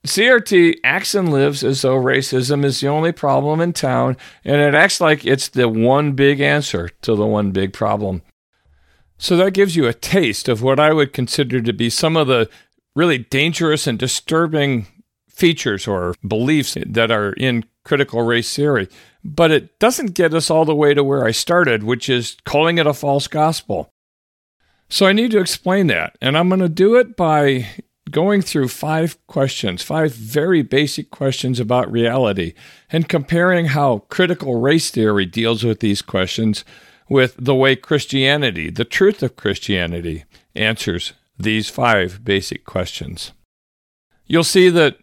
CRT 0.04 0.76
acts 0.84 1.14
and 1.14 1.32
lives 1.32 1.64
as 1.64 1.82
though 1.82 1.96
racism 1.96 2.64
is 2.64 2.80
the 2.80 2.88
only 2.88 3.10
problem 3.10 3.60
in 3.60 3.72
town, 3.72 4.16
and 4.44 4.60
it 4.60 4.74
acts 4.74 5.00
like 5.00 5.24
it's 5.24 5.48
the 5.48 5.68
one 5.68 6.12
big 6.12 6.40
answer 6.40 6.90
to 7.02 7.16
the 7.16 7.26
one 7.26 7.52
big 7.52 7.72
problem. 7.72 8.22
So 9.16 9.36
that 9.36 9.54
gives 9.54 9.76
you 9.76 9.86
a 9.86 9.94
taste 9.94 10.48
of 10.48 10.62
what 10.62 10.78
I 10.78 10.92
would 10.92 11.14
consider 11.14 11.62
to 11.62 11.72
be 11.72 11.88
some 11.88 12.16
of 12.16 12.26
the 12.26 12.50
really 12.94 13.18
dangerous 13.18 13.86
and 13.86 13.98
disturbing 13.98 14.86
features 15.28 15.88
or 15.88 16.14
beliefs 16.26 16.76
that 16.86 17.10
are 17.10 17.32
in 17.32 17.64
critical 17.84 18.22
race 18.22 18.54
theory. 18.54 18.88
But 19.24 19.50
it 19.50 19.78
doesn't 19.78 20.14
get 20.14 20.34
us 20.34 20.50
all 20.50 20.64
the 20.66 20.74
way 20.74 20.92
to 20.92 21.02
where 21.02 21.24
I 21.24 21.30
started, 21.30 21.82
which 21.82 22.08
is 22.10 22.36
calling 22.44 22.76
it 22.76 22.86
a 22.86 22.92
false 22.92 23.26
gospel. 23.26 23.90
So 24.90 25.06
I 25.06 25.12
need 25.12 25.30
to 25.30 25.40
explain 25.40 25.86
that, 25.86 26.16
and 26.20 26.36
I'm 26.36 26.48
going 26.48 26.60
to 26.60 26.68
do 26.68 26.96
it 26.96 27.16
by 27.16 27.66
going 28.14 28.40
through 28.40 28.68
five 28.68 29.18
questions, 29.26 29.82
five 29.82 30.14
very 30.14 30.62
basic 30.62 31.10
questions 31.10 31.58
about 31.58 31.90
reality, 31.90 32.54
and 32.92 33.08
comparing 33.08 33.66
how 33.66 33.98
critical 34.08 34.60
race 34.60 34.88
theory 34.88 35.26
deals 35.26 35.64
with 35.64 35.80
these 35.80 36.00
questions 36.00 36.64
with 37.08 37.34
the 37.36 37.56
way 37.56 37.74
Christianity, 37.74 38.70
the 38.70 38.84
truth 38.84 39.20
of 39.24 39.34
Christianity, 39.34 40.24
answers 40.54 41.12
these 41.36 41.68
five 41.68 42.24
basic 42.24 42.64
questions. 42.64 43.32
You'll 44.26 44.44
see 44.44 44.68
that 44.68 44.98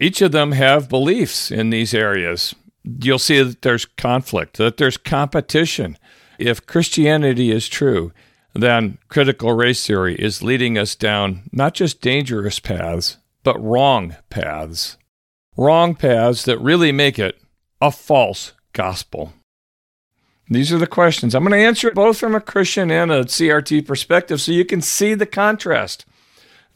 each 0.00 0.22
of 0.22 0.32
them 0.32 0.52
have 0.52 0.88
beliefs 0.88 1.50
in 1.50 1.68
these 1.68 1.92
areas. 1.92 2.54
You'll 2.82 3.18
see 3.18 3.42
that 3.42 3.60
there's 3.60 3.84
conflict, 3.84 4.56
that 4.56 4.78
there's 4.78 4.96
competition. 4.96 5.98
If 6.38 6.64
Christianity 6.64 7.50
is 7.50 7.68
true, 7.68 8.10
then 8.54 8.98
critical 9.08 9.52
race 9.52 9.86
theory 9.86 10.14
is 10.14 10.42
leading 10.42 10.78
us 10.78 10.94
down 10.94 11.42
not 11.52 11.74
just 11.74 12.00
dangerous 12.00 12.60
paths, 12.60 13.18
but 13.42 13.62
wrong 13.62 14.16
paths. 14.30 14.96
Wrong 15.56 15.94
paths 15.94 16.44
that 16.44 16.58
really 16.58 16.92
make 16.92 17.18
it 17.18 17.40
a 17.80 17.90
false 17.90 18.52
gospel. 18.72 19.32
These 20.48 20.72
are 20.72 20.78
the 20.78 20.86
questions. 20.86 21.34
I'm 21.34 21.42
going 21.42 21.52
to 21.52 21.66
answer 21.66 21.88
it 21.88 21.94
both 21.94 22.18
from 22.18 22.34
a 22.34 22.40
Christian 22.40 22.90
and 22.90 23.10
a 23.10 23.24
CRT 23.24 23.86
perspective 23.86 24.40
so 24.40 24.52
you 24.52 24.64
can 24.64 24.82
see 24.82 25.14
the 25.14 25.26
contrast. 25.26 26.04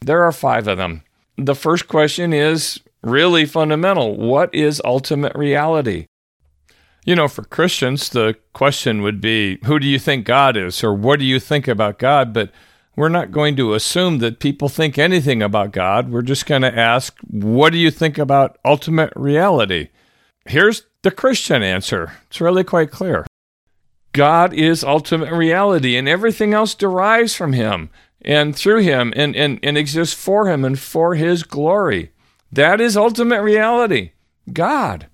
There 0.01 0.23
are 0.23 0.31
five 0.31 0.67
of 0.67 0.77
them. 0.77 1.03
The 1.37 1.55
first 1.55 1.87
question 1.87 2.33
is 2.33 2.79
really 3.01 3.45
fundamental 3.45 4.17
What 4.17 4.53
is 4.53 4.81
ultimate 4.83 5.35
reality? 5.35 6.07
You 7.09 7.15
know, 7.15 7.27
for 7.27 7.43
Christians, 7.43 8.07
the 8.09 8.35
question 8.53 9.01
would 9.01 9.19
be 9.19 9.57
Who 9.65 9.79
do 9.79 9.87
you 9.87 9.97
think 9.97 10.27
God 10.27 10.55
is? 10.55 10.83
or 10.83 10.93
What 10.93 11.17
do 11.17 11.25
you 11.25 11.39
think 11.39 11.67
about 11.67 11.97
God? 11.97 12.33
But 12.33 12.51
we're 12.95 13.09
not 13.09 13.31
going 13.31 13.55
to 13.55 13.73
assume 13.73 14.19
that 14.19 14.39
people 14.39 14.69
think 14.69 14.99
anything 14.99 15.41
about 15.41 15.71
God. 15.71 16.11
We're 16.11 16.21
just 16.21 16.45
going 16.45 16.61
to 16.61 16.79
ask, 16.79 17.17
What 17.21 17.71
do 17.71 17.79
you 17.79 17.89
think 17.89 18.19
about 18.19 18.59
ultimate 18.63 19.11
reality? 19.15 19.89
Here's 20.45 20.83
the 21.01 21.09
Christian 21.09 21.63
answer. 21.63 22.11
It's 22.27 22.41
really 22.41 22.63
quite 22.63 22.91
clear. 22.91 23.25
God 24.11 24.53
is 24.53 24.83
ultimate 24.83 25.33
reality, 25.33 25.97
and 25.97 26.07
everything 26.07 26.53
else 26.53 26.75
derives 26.75 27.33
from 27.33 27.53
Him 27.53 27.89
and 28.21 28.55
through 28.55 28.81
Him 28.81 29.13
and, 29.15 29.35
and, 29.35 29.59
and 29.63 29.79
exists 29.79 30.13
for 30.13 30.47
Him 30.47 30.63
and 30.63 30.77
for 30.77 31.15
His 31.15 31.41
glory. 31.41 32.11
That 32.51 32.79
is 32.79 32.95
ultimate 32.95 33.41
reality 33.41 34.11
God. 34.53 35.07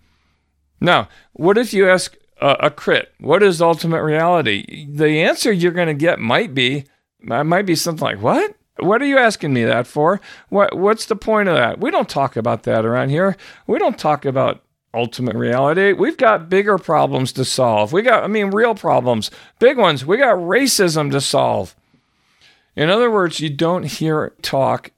Now, 0.86 1.10
what 1.34 1.58
if 1.58 1.74
you 1.74 1.90
ask 1.90 2.16
a, 2.40 2.70
crit, 2.70 3.12
what 3.20 3.42
is 3.42 3.62
ultimate 3.62 4.04
reality? 4.04 4.88
The 4.90 5.24
answer 5.24 5.52
you're 5.52 5.72
going 5.72 5.88
to 5.88 5.94
get 5.94 6.20
might 6.20 6.54
be, 6.54 6.86
uh, 7.30 7.44
might 7.44 7.66
be 7.66 7.76
something 7.76 8.06
like, 8.06 8.22
what? 8.22 8.56
What 8.78 9.02
are 9.02 9.06
you 9.06 9.18
asking 9.18 9.54
me 9.54 9.64
that 9.64 9.88
for? 9.88 10.20
What 10.50 10.78
what's 10.78 11.06
the 11.06 11.16
point 11.16 11.48
of 11.48 11.56
that? 11.56 11.80
We 11.80 11.92
don't 11.92 12.10
talk 12.10 12.36
about 12.36 12.64
that 12.64 12.86
around 12.86 13.08
here. 13.08 13.38
We 13.68 13.80
don't 13.80 13.98
talk 13.98 14.26
about 14.26 14.64
ultimate 14.94 15.36
reality. 15.36 15.94
We've 15.94 16.18
got 16.18 16.50
bigger 16.50 16.78
problems 16.78 17.32
to 17.34 17.46
solve. 17.46 17.94
We 17.94 18.02
got, 18.02 18.24
I 18.24 18.28
mean, 18.28 18.52
real 18.52 18.76
problems, 18.76 19.32
big 19.60 19.78
ones. 19.78 20.06
We 20.06 20.18
got 20.18 20.38
racism 20.38 21.10
to 21.12 21.22
solve. 21.22 21.74
In 22.76 22.90
other 22.90 23.10
words, 23.10 23.40
you 23.40 23.50
don't 23.50 23.84
hear 23.84 24.34
talk 24.42 24.92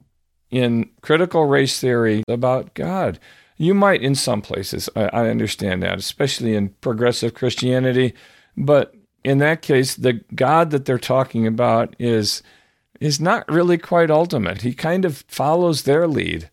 in 0.49 0.89
critical 1.01 1.45
race 1.45 1.79
theory 1.79 2.23
about 2.27 2.73
God. 2.73 3.19
You 3.57 3.73
might 3.73 4.01
in 4.01 4.15
some 4.15 4.41
places, 4.41 4.89
I, 4.95 5.05
I 5.05 5.29
understand 5.29 5.83
that, 5.83 5.97
especially 5.97 6.55
in 6.55 6.69
progressive 6.81 7.33
Christianity. 7.33 8.13
But 8.55 8.95
in 9.23 9.39
that 9.39 9.61
case, 9.61 9.95
the 9.95 10.21
God 10.35 10.71
that 10.71 10.85
they're 10.85 10.97
talking 10.97 11.47
about 11.47 11.95
is 11.99 12.43
is 12.99 13.19
not 13.19 13.47
really 13.47 13.77
quite 13.77 14.09
ultimate. 14.09 14.61
He 14.61 14.73
kind 14.73 15.05
of 15.05 15.23
follows 15.27 15.83
their 15.83 16.07
lead. 16.07 16.49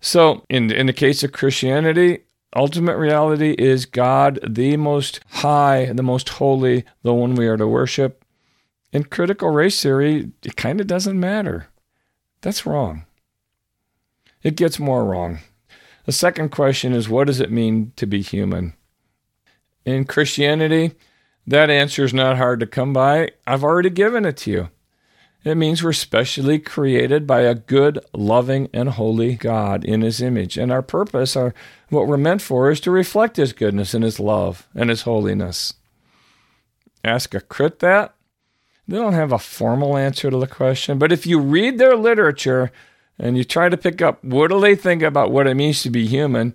So, 0.00 0.44
in 0.48 0.70
in 0.70 0.86
the 0.86 0.92
case 0.92 1.22
of 1.22 1.32
Christianity, 1.32 2.24
Ultimate 2.56 2.96
reality 2.96 3.56
is 3.58 3.84
God, 3.84 4.38
the 4.48 4.76
most 4.76 5.20
high, 5.28 5.86
the 5.92 6.04
most 6.04 6.28
holy, 6.28 6.84
the 7.02 7.12
one 7.12 7.34
we 7.34 7.48
are 7.48 7.56
to 7.56 7.66
worship. 7.66 8.24
In 8.92 9.04
critical 9.04 9.50
race 9.50 9.82
theory, 9.82 10.30
it 10.44 10.54
kind 10.54 10.80
of 10.80 10.86
doesn't 10.86 11.18
matter. 11.18 11.66
That's 12.42 12.64
wrong. 12.64 13.06
It 14.44 14.54
gets 14.54 14.78
more 14.78 15.04
wrong. 15.04 15.40
The 16.04 16.12
second 16.12 16.50
question 16.50 16.92
is 16.92 17.08
what 17.08 17.26
does 17.26 17.40
it 17.40 17.50
mean 17.50 17.92
to 17.96 18.06
be 18.06 18.22
human? 18.22 18.74
In 19.84 20.04
Christianity, 20.04 20.92
that 21.46 21.70
answer 21.70 22.04
is 22.04 22.14
not 22.14 22.36
hard 22.36 22.60
to 22.60 22.66
come 22.66 22.92
by. 22.92 23.30
I've 23.46 23.64
already 23.64 23.90
given 23.90 24.24
it 24.24 24.36
to 24.38 24.50
you. 24.50 24.68
It 25.44 25.56
means 25.56 25.82
we're 25.82 25.92
specially 25.92 26.58
created 26.58 27.26
by 27.26 27.42
a 27.42 27.54
good, 27.54 27.98
loving, 28.14 28.70
and 28.72 28.88
holy 28.88 29.34
God 29.34 29.84
in 29.84 30.00
His 30.00 30.22
image. 30.22 30.56
And 30.56 30.72
our 30.72 30.80
purpose, 30.80 31.36
our, 31.36 31.52
what 31.90 32.06
we're 32.06 32.16
meant 32.16 32.40
for, 32.40 32.70
is 32.70 32.80
to 32.80 32.90
reflect 32.90 33.36
His 33.36 33.52
goodness 33.52 33.92
and 33.92 34.02
His 34.02 34.18
love 34.18 34.66
and 34.74 34.88
His 34.88 35.02
holiness. 35.02 35.74
Ask 37.04 37.34
a 37.34 37.40
crit 37.40 37.80
that. 37.80 38.14
They 38.88 38.96
don't 38.96 39.12
have 39.12 39.32
a 39.32 39.38
formal 39.38 39.98
answer 39.98 40.30
to 40.30 40.36
the 40.38 40.46
question, 40.46 40.98
but 40.98 41.12
if 41.12 41.26
you 41.26 41.38
read 41.38 41.78
their 41.78 41.96
literature 41.96 42.72
and 43.18 43.36
you 43.36 43.44
try 43.44 43.68
to 43.68 43.76
pick 43.76 44.02
up 44.02 44.22
what 44.24 44.50
do 44.50 44.60
they 44.60 44.74
think 44.74 45.02
about 45.02 45.30
what 45.30 45.46
it 45.46 45.54
means 45.54 45.82
to 45.82 45.90
be 45.90 46.06
human, 46.06 46.54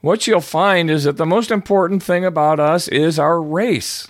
what 0.00 0.26
you'll 0.26 0.40
find 0.40 0.90
is 0.90 1.04
that 1.04 1.16
the 1.16 1.26
most 1.26 1.50
important 1.50 2.02
thing 2.02 2.24
about 2.24 2.60
us 2.60 2.88
is 2.88 3.18
our 3.18 3.42
race. 3.42 4.06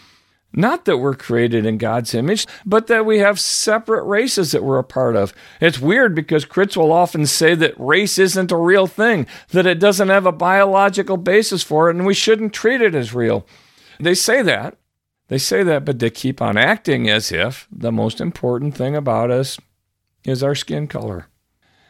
Not 0.52 0.86
that 0.86 0.98
we're 0.98 1.14
created 1.14 1.66
in 1.66 1.76
God's 1.76 2.14
image, 2.14 2.46
but 2.64 2.86
that 2.86 3.04
we 3.04 3.18
have 3.18 3.38
separate 3.38 4.04
races 4.04 4.52
that 4.52 4.64
we're 4.64 4.78
a 4.78 4.84
part 4.84 5.14
of. 5.14 5.34
It's 5.60 5.78
weird 5.78 6.14
because 6.14 6.46
crits 6.46 6.76
will 6.76 6.92
often 6.92 7.26
say 7.26 7.54
that 7.54 7.78
race 7.78 8.18
isn't 8.18 8.52
a 8.52 8.56
real 8.56 8.86
thing, 8.86 9.26
that 9.50 9.66
it 9.66 9.78
doesn't 9.78 10.08
have 10.08 10.24
a 10.24 10.32
biological 10.32 11.18
basis 11.18 11.62
for 11.62 11.90
it, 11.90 11.96
and 11.96 12.06
we 12.06 12.14
shouldn't 12.14 12.54
treat 12.54 12.80
it 12.80 12.94
as 12.94 13.14
real. 13.14 13.46
They 14.00 14.14
say 14.14 14.40
that. 14.42 14.78
They 15.28 15.38
say 15.38 15.62
that, 15.62 15.84
but 15.84 15.98
they 15.98 16.10
keep 16.10 16.40
on 16.40 16.56
acting 16.56 17.10
as 17.10 17.32
if 17.32 17.66
the 17.70 17.92
most 17.92 18.20
important 18.20 18.76
thing 18.76 18.96
about 18.96 19.30
us 19.30 19.58
is 20.24 20.42
our 20.42 20.54
skin 20.54 20.86
color. 20.86 21.26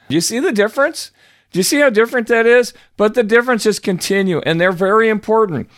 Do 0.09 0.15
you 0.15 0.21
see 0.21 0.39
the 0.39 0.53
difference? 0.53 1.11
Do 1.53 1.59
you 1.59 1.65
see 1.65 1.81
how 1.81 1.91
different 1.91 2.29
that 2.29 2.47
is? 2.47 2.75
But 2.97 3.15
the 3.15 3.23
differences 3.23 3.79
continue, 3.79 4.41
and 4.41 4.61
they're 4.61 4.73
very 4.73 5.09
important. 5.09 5.69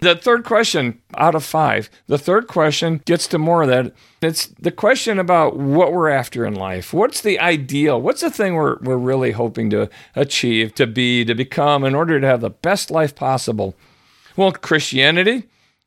The 0.00 0.14
third 0.14 0.44
question 0.44 1.00
out 1.16 1.34
of 1.34 1.42
five, 1.42 1.88
the 2.06 2.18
third 2.18 2.48
question 2.48 3.00
gets 3.06 3.26
to 3.28 3.38
more 3.38 3.62
of 3.62 3.68
that. 3.68 3.92
It's 4.20 4.46
the 4.46 4.70
question 4.70 5.18
about 5.18 5.56
what 5.56 5.90
we're 5.90 6.10
after 6.10 6.44
in 6.44 6.54
life. 6.54 6.92
What's 6.92 7.22
the 7.22 7.40
ideal? 7.40 8.00
What's 8.00 8.20
the 8.20 8.30
thing 8.30 8.54
we're, 8.54 8.76
we're 8.82 8.98
really 8.98 9.32
hoping 9.32 9.70
to 9.70 9.88
achieve, 10.14 10.74
to 10.74 10.86
be, 10.86 11.24
to 11.24 11.34
become 11.34 11.82
in 11.82 11.94
order 11.94 12.20
to 12.20 12.26
have 12.26 12.42
the 12.42 12.50
best 12.50 12.90
life 12.90 13.14
possible? 13.14 13.74
Well, 14.36 14.52
Christianity, 14.52 15.44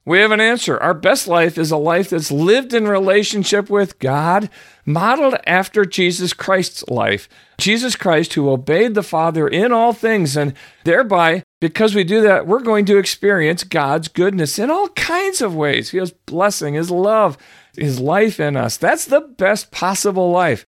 we 0.09 0.17
have 0.17 0.31
an 0.31 0.41
answer. 0.41 0.75
Our 0.79 0.95
best 0.95 1.27
life 1.27 1.55
is 1.55 1.69
a 1.69 1.77
life 1.77 2.09
that's 2.09 2.31
lived 2.31 2.73
in 2.73 2.87
relationship 2.87 3.69
with 3.69 3.99
God, 3.99 4.49
modeled 4.83 5.35
after 5.45 5.85
Jesus 5.85 6.33
Christ's 6.33 6.83
life. 6.87 7.29
Jesus 7.59 7.95
Christ, 7.95 8.33
who 8.33 8.49
obeyed 8.49 8.95
the 8.95 9.03
Father 9.03 9.47
in 9.47 9.71
all 9.71 9.93
things, 9.93 10.35
and 10.35 10.55
thereby, 10.83 11.43
because 11.61 11.93
we 11.93 12.03
do 12.03 12.21
that, 12.21 12.47
we're 12.47 12.61
going 12.61 12.85
to 12.85 12.97
experience 12.97 13.63
God's 13.63 14.07
goodness 14.07 14.57
in 14.57 14.71
all 14.71 14.87
kinds 14.89 15.43
of 15.43 15.55
ways. 15.55 15.91
His 15.91 16.09
blessing, 16.09 16.73
His 16.73 16.89
love, 16.89 17.37
His 17.77 17.99
life 17.99 18.39
in 18.39 18.57
us. 18.57 18.77
That's 18.77 19.05
the 19.05 19.21
best 19.21 19.69
possible 19.69 20.31
life. 20.31 20.65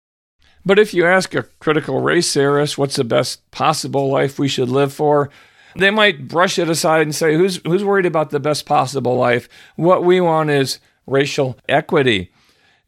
But 0.67 0.79
if 0.79 0.93
you 0.93 1.07
ask 1.07 1.35
a 1.35 1.45
critical 1.61 2.03
race 2.03 2.31
theorist 2.31 2.77
what's 2.77 2.97
the 2.97 3.05
best 3.05 3.51
possible 3.53 4.11
life 4.11 4.39
we 4.39 4.49
should 4.49 4.69
live 4.69 4.93
for, 4.93 5.31
they 5.77 5.91
might 5.91 6.29
brush 6.29 6.59
it 6.59 6.69
aside 6.69 7.03
and 7.03 7.15
say, 7.15 7.35
who's, 7.35 7.61
who's 7.65 7.85
worried 7.85 8.07
about 8.07 8.31
the 8.31 8.41
best 8.41 8.67
possible 8.67 9.17
life? 9.17 9.49
What 9.77 10.05
we 10.05 10.21
want 10.21 10.51
is 10.51 10.79
racial 11.07 11.59
equity. 11.69 12.33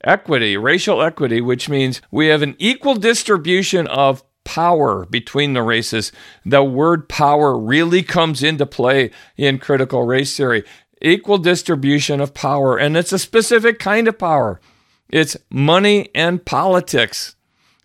Equity, 0.04 0.56
racial 0.56 1.02
equity, 1.02 1.40
which 1.40 1.68
means 1.68 2.02
we 2.10 2.26
have 2.26 2.42
an 2.42 2.56
equal 2.58 2.94
distribution 2.94 3.86
of 3.86 4.24
power 4.44 5.06
between 5.06 5.52
the 5.52 5.62
races. 5.62 6.12
The 6.44 6.64
word 6.64 7.08
power 7.08 7.56
really 7.56 8.02
comes 8.02 8.42
into 8.42 8.66
play 8.66 9.10
in 9.36 9.58
critical 9.58 10.04
race 10.04 10.36
theory. 10.36 10.64
Equal 11.00 11.38
distribution 11.38 12.20
of 12.20 12.34
power, 12.34 12.76
and 12.76 12.96
it's 12.96 13.12
a 13.12 13.18
specific 13.18 13.78
kind 13.78 14.08
of 14.08 14.18
power. 14.18 14.60
It's 15.08 15.36
money 15.50 16.10
and 16.14 16.44
politics. 16.44 17.36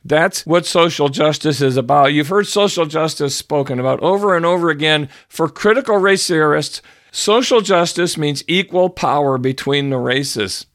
That's 0.08 0.46
what 0.46 0.66
social 0.66 1.10
justice 1.10 1.60
is 1.60 1.76
about. 1.76 2.14
You've 2.14 2.30
heard 2.30 2.48
social 2.48 2.86
justice 2.86 3.36
spoken 3.36 3.78
about 3.78 4.00
over 4.00 4.38
and 4.38 4.46
over 4.46 4.70
again. 4.70 5.10
For 5.28 5.50
critical 5.50 5.98
race 5.98 6.26
theorists, 6.26 6.82
social 7.12 7.60
justice 7.60 8.18
means 8.18 8.46
equal 8.48 8.90
power 8.90 9.38
between 9.38 9.90
the 9.90 9.98
races. 9.98 10.66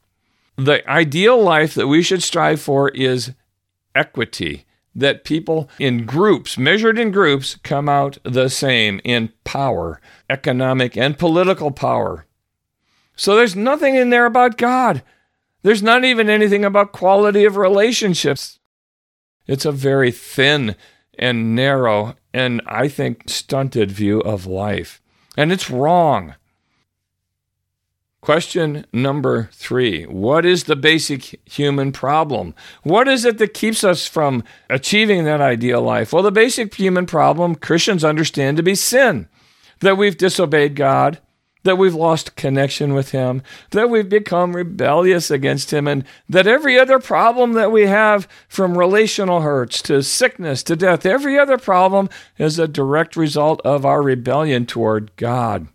The 0.55 0.87
ideal 0.87 1.41
life 1.41 1.73
that 1.73 1.87
we 1.87 2.03
should 2.03 2.21
strive 2.21 2.61
for 2.61 2.89
is 2.89 3.31
equity, 3.95 4.65
that 4.93 5.23
people 5.23 5.67
in 5.79 6.05
groups, 6.05 6.55
measured 6.55 6.99
in 6.99 7.09
groups, 7.09 7.55
come 7.63 7.89
out 7.89 8.19
the 8.21 8.49
same 8.49 9.01
in 9.03 9.33
power, 9.45 9.99
economic 10.29 10.95
and 10.95 11.17
political 11.17 11.71
power. 11.71 12.27
So 13.15 13.35
there's 13.35 13.55
nothing 13.55 13.95
in 13.95 14.11
there 14.11 14.27
about 14.27 14.59
God. 14.59 15.01
There's 15.63 15.81
not 15.81 16.03
even 16.03 16.29
anything 16.29 16.63
about 16.63 16.91
quality 16.91 17.45
of 17.45 17.57
relationships. 17.57 18.59
It's 19.47 19.65
a 19.65 19.71
very 19.71 20.11
thin 20.11 20.75
and 21.17 21.55
narrow 21.55 22.15
and 22.33 22.61
I 22.65 22.87
think 22.87 23.23
stunted 23.27 23.91
view 23.91 24.19
of 24.21 24.45
life. 24.45 25.01
And 25.37 25.51
it's 25.51 25.69
wrong. 25.69 26.35
Question 28.21 28.85
number 28.93 29.49
three 29.51 30.05
What 30.05 30.45
is 30.45 30.63
the 30.63 30.77
basic 30.77 31.41
human 31.45 31.91
problem? 31.91 32.55
What 32.83 33.09
is 33.09 33.25
it 33.25 33.37
that 33.39 33.53
keeps 33.53 33.83
us 33.83 34.07
from 34.07 34.45
achieving 34.69 35.25
that 35.25 35.41
ideal 35.41 35.81
life? 35.81 36.13
Well, 36.13 36.23
the 36.23 36.31
basic 36.31 36.73
human 36.73 37.05
problem 37.05 37.55
Christians 37.55 38.05
understand 38.05 38.55
to 38.55 38.63
be 38.63 38.75
sin, 38.75 39.27
that 39.81 39.97
we've 39.97 40.17
disobeyed 40.17 40.75
God, 40.75 41.19
that 41.63 41.77
we've 41.77 41.95
lost 41.95 42.35
connection 42.35 42.93
with 42.93 43.11
Him, 43.11 43.41
that 43.71 43.89
we've 43.89 44.09
become 44.09 44.55
rebellious 44.55 45.31
against 45.31 45.71
Him, 45.71 45.87
and 45.87 46.03
that 46.29 46.47
every 46.47 46.77
other 46.77 46.99
problem 46.99 47.53
that 47.53 47.71
we 47.71 47.87
have, 47.87 48.27
from 48.47 48.77
relational 48.77 49.41
hurts 49.41 49.81
to 49.83 50.03
sickness 50.03 50.63
to 50.63 50.75
death, 50.75 51.05
every 51.05 51.39
other 51.39 51.57
problem 51.57 52.09
is 52.37 52.59
a 52.59 52.67
direct 52.67 53.15
result 53.15 53.61
of 53.63 53.85
our 53.85 54.01
rebellion 54.01 54.65
toward 54.65 55.15
God. 55.15 55.67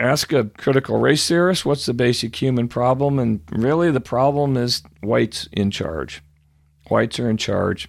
ask 0.00 0.32
a 0.32 0.44
critical 0.44 0.98
race 0.98 1.26
theorist 1.26 1.66
what's 1.66 1.86
the 1.86 1.94
basic 1.94 2.36
human 2.36 2.68
problem, 2.68 3.18
and 3.18 3.40
really 3.50 3.90
the 3.90 4.00
problem 4.00 4.56
is 4.56 4.82
whites 5.02 5.48
in 5.52 5.70
charge. 5.70 6.22
Whites 6.88 7.18
are 7.18 7.28
in 7.28 7.36
charge. 7.36 7.88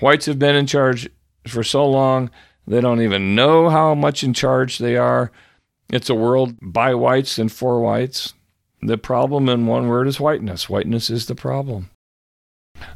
Whites 0.00 0.26
have 0.26 0.38
been 0.38 0.54
in 0.54 0.66
charge 0.66 1.08
for 1.46 1.64
so 1.64 1.84
long, 1.86 2.30
they 2.66 2.80
don't 2.80 3.00
even 3.00 3.34
know 3.34 3.70
how 3.70 3.94
much 3.94 4.22
in 4.22 4.34
charge 4.34 4.78
they 4.78 4.96
are. 4.96 5.32
It's 5.90 6.10
a 6.10 6.14
world 6.14 6.56
by 6.60 6.94
whites 6.94 7.38
and 7.38 7.50
for 7.50 7.80
whites. 7.80 8.34
The 8.82 8.98
problem 8.98 9.48
in 9.48 9.66
one 9.66 9.88
word 9.88 10.06
is 10.06 10.20
whiteness. 10.20 10.68
Whiteness 10.68 11.10
is 11.10 11.26
the 11.26 11.34
problem. 11.34 11.90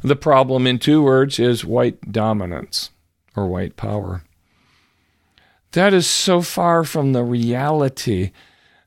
The 0.01 0.15
problem 0.15 0.67
in 0.67 0.79
two 0.79 1.01
words 1.01 1.39
is 1.39 1.65
white 1.65 2.11
dominance 2.11 2.91
or 3.35 3.47
white 3.47 3.75
power. 3.75 4.23
That 5.71 5.93
is 5.93 6.07
so 6.07 6.41
far 6.41 6.83
from 6.83 7.13
the 7.13 7.23
reality 7.23 8.31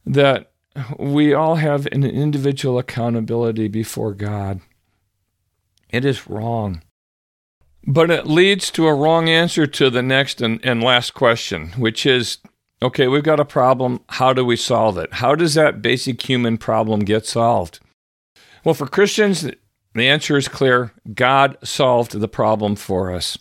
that 0.07 0.53
we 0.99 1.35
all 1.35 1.57
have 1.57 1.87
an 1.87 2.05
individual 2.05 2.79
accountability 2.79 3.69
before 3.69 4.15
God. 4.15 4.61
It 5.91 6.05
is 6.05 6.29
wrong. 6.29 6.83
But 7.87 8.11
it 8.11 8.27
leads 8.27 8.71
to 8.73 8.87
a 8.87 8.95
wrong 8.95 9.29
answer 9.29 9.67
to 9.67 9.91
the 9.91 10.03
next 10.03 10.41
and, 10.41 10.65
and 10.65 10.83
last 10.83 11.15
question, 11.15 11.69
which 11.77 12.05
is 12.07 12.39
okay, 12.83 13.09
we've 13.09 13.23
got 13.23 13.41
a 13.41 13.45
problem. 13.45 14.01
How 14.11 14.33
do 14.33 14.45
we 14.45 14.57
solve 14.57 14.99
it? 14.99 15.15
How 15.15 15.35
does 15.35 15.55
that 15.55 15.83
basic 15.83 16.29
human 16.29 16.59
problem 16.59 17.01
get 17.01 17.27
solved? 17.27 17.81
Well, 18.65 18.75
for 18.75 18.87
Christians, 18.87 19.49
the 19.95 20.09
answer 20.09 20.37
is 20.37 20.49
clear 20.49 20.93
God 21.15 21.57
solved 21.63 22.13
the 22.13 22.29
problem 22.29 22.77
for 22.77 23.13
us. 23.13 23.39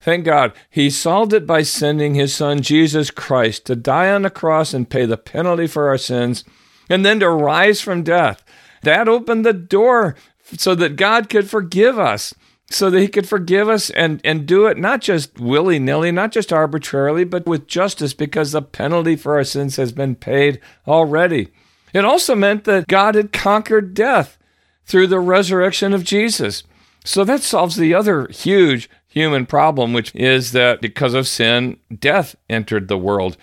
Thank 0.00 0.24
God, 0.24 0.52
He 0.70 0.90
solved 0.90 1.32
it 1.32 1.46
by 1.46 1.62
sending 1.62 2.14
His 2.14 2.32
Son, 2.34 2.60
Jesus 2.62 3.10
Christ, 3.10 3.66
to 3.66 3.74
die 3.74 4.10
on 4.10 4.22
the 4.22 4.30
cross 4.30 4.72
and 4.72 4.88
pay 4.88 5.06
the 5.06 5.16
penalty 5.16 5.66
for 5.66 5.88
our 5.88 5.98
sins, 5.98 6.44
and 6.88 7.04
then 7.04 7.18
to 7.20 7.28
rise 7.28 7.80
from 7.80 8.04
death. 8.04 8.44
That 8.82 9.08
opened 9.08 9.44
the 9.44 9.52
door 9.52 10.14
so 10.56 10.74
that 10.76 10.96
God 10.96 11.28
could 11.28 11.50
forgive 11.50 11.98
us, 11.98 12.32
so 12.70 12.90
that 12.90 13.00
He 13.00 13.08
could 13.08 13.28
forgive 13.28 13.68
us 13.68 13.90
and, 13.90 14.20
and 14.24 14.46
do 14.46 14.66
it 14.66 14.76
not 14.76 15.00
just 15.00 15.38
willy 15.38 15.78
nilly, 15.78 16.12
not 16.12 16.32
just 16.32 16.52
arbitrarily, 16.52 17.24
but 17.24 17.46
with 17.46 17.66
justice, 17.66 18.14
because 18.14 18.52
the 18.52 18.62
penalty 18.62 19.16
for 19.16 19.36
our 19.36 19.44
sins 19.44 19.76
has 19.76 19.92
been 19.92 20.14
paid 20.14 20.60
already. 20.86 21.48
It 21.94 22.04
also 22.04 22.34
meant 22.34 22.64
that 22.64 22.86
God 22.86 23.14
had 23.14 23.32
conquered 23.32 23.94
death 23.94 24.38
through 24.84 25.06
the 25.06 25.20
resurrection 25.20 25.92
of 25.92 26.04
Jesus. 26.04 26.62
So 27.04 27.24
that 27.24 27.42
solves 27.42 27.76
the 27.76 27.94
other 27.94 28.28
huge 28.28 28.90
human 29.06 29.46
problem, 29.46 29.92
which 29.92 30.14
is 30.14 30.52
that 30.52 30.80
because 30.80 31.14
of 31.14 31.26
sin, 31.26 31.78
death 31.96 32.36
entered 32.50 32.88
the 32.88 32.98
world. 32.98 33.36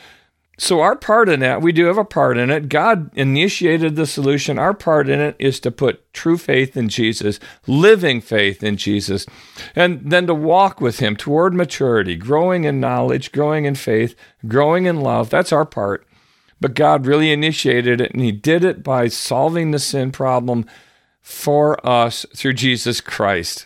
So, 0.58 0.80
our 0.80 0.96
part 0.96 1.28
in 1.28 1.42
that, 1.42 1.62
we 1.62 1.74
do 1.74 1.86
have 1.86 1.98
a 1.98 2.06
part 2.06 2.38
in 2.38 2.50
it. 2.50 2.70
God 2.70 3.12
initiated 3.18 3.96
the 3.96 4.06
solution. 4.06 4.58
Our 4.58 4.74
part 4.74 5.10
in 5.10 5.20
it 5.20 5.36
is 5.38 5.60
to 5.62 5.72
put 5.72 6.14
true 6.14 6.38
faith 6.38 6.78
in 6.78 6.88
Jesus, 6.88 7.40
living 7.68 8.22
faith 8.22 8.64
in 8.64 8.78
Jesus, 8.78 9.26
and 9.76 10.02
then 10.10 10.28
to 10.28 10.34
walk 10.34 10.80
with 10.80 11.00
Him 11.00 11.18
toward 11.18 11.54
maturity, 11.54 12.16
growing 12.16 12.64
in 12.64 12.80
knowledge, 12.80 13.34
growing 13.34 13.66
in 13.66 13.76
faith, 13.76 14.16
growing 14.48 14.86
in 14.86 15.02
love. 15.02 15.30
That's 15.30 15.52
our 15.52 15.66
part. 15.66 16.08
But 16.62 16.74
God 16.74 17.06
really 17.06 17.32
initiated 17.32 18.00
it, 18.00 18.14
and 18.14 18.22
He 18.22 18.32
did 18.32 18.64
it 18.64 18.82
by 18.82 19.10
solving 19.10 19.72
the 19.72 19.80
sin 19.80 20.14
problem 20.14 20.66
for 21.22 21.86
us 21.86 22.26
through 22.34 22.54
Jesus 22.54 23.02
Christ. 23.02 23.66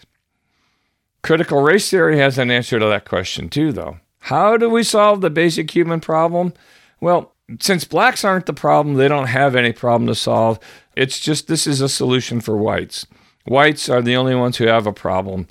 Critical 1.21 1.61
race 1.61 1.89
theory 1.89 2.17
has 2.17 2.37
an 2.39 2.49
answer 2.49 2.79
to 2.79 2.85
that 2.85 3.05
question, 3.05 3.47
too, 3.49 3.71
though. 3.71 3.99
How 4.21 4.57
do 4.57 4.69
we 4.69 4.83
solve 4.83 5.21
the 5.21 5.29
basic 5.29 5.71
human 5.71 5.99
problem? 5.99 6.53
Well, 7.01 7.33
since 7.59 7.83
blacks 7.83 8.23
aren't 8.23 8.45
the 8.45 8.53
problem, 8.53 8.95
they 8.95 9.07
don't 9.07 9.27
have 9.27 9.55
any 9.55 9.73
problem 9.73 10.07
to 10.07 10.15
solve. 10.15 10.59
It's 10.95 11.19
just 11.19 11.47
this 11.47 11.65
is 11.65 11.81
a 11.81 11.89
solution 11.89 12.41
for 12.41 12.57
whites. 12.57 13.07
Whites 13.45 13.89
are 13.89 14.01
the 14.01 14.15
only 14.15 14.35
ones 14.35 14.57
who 14.57 14.67
have 14.67 14.85
a 14.85 14.93
problem. 14.93 15.47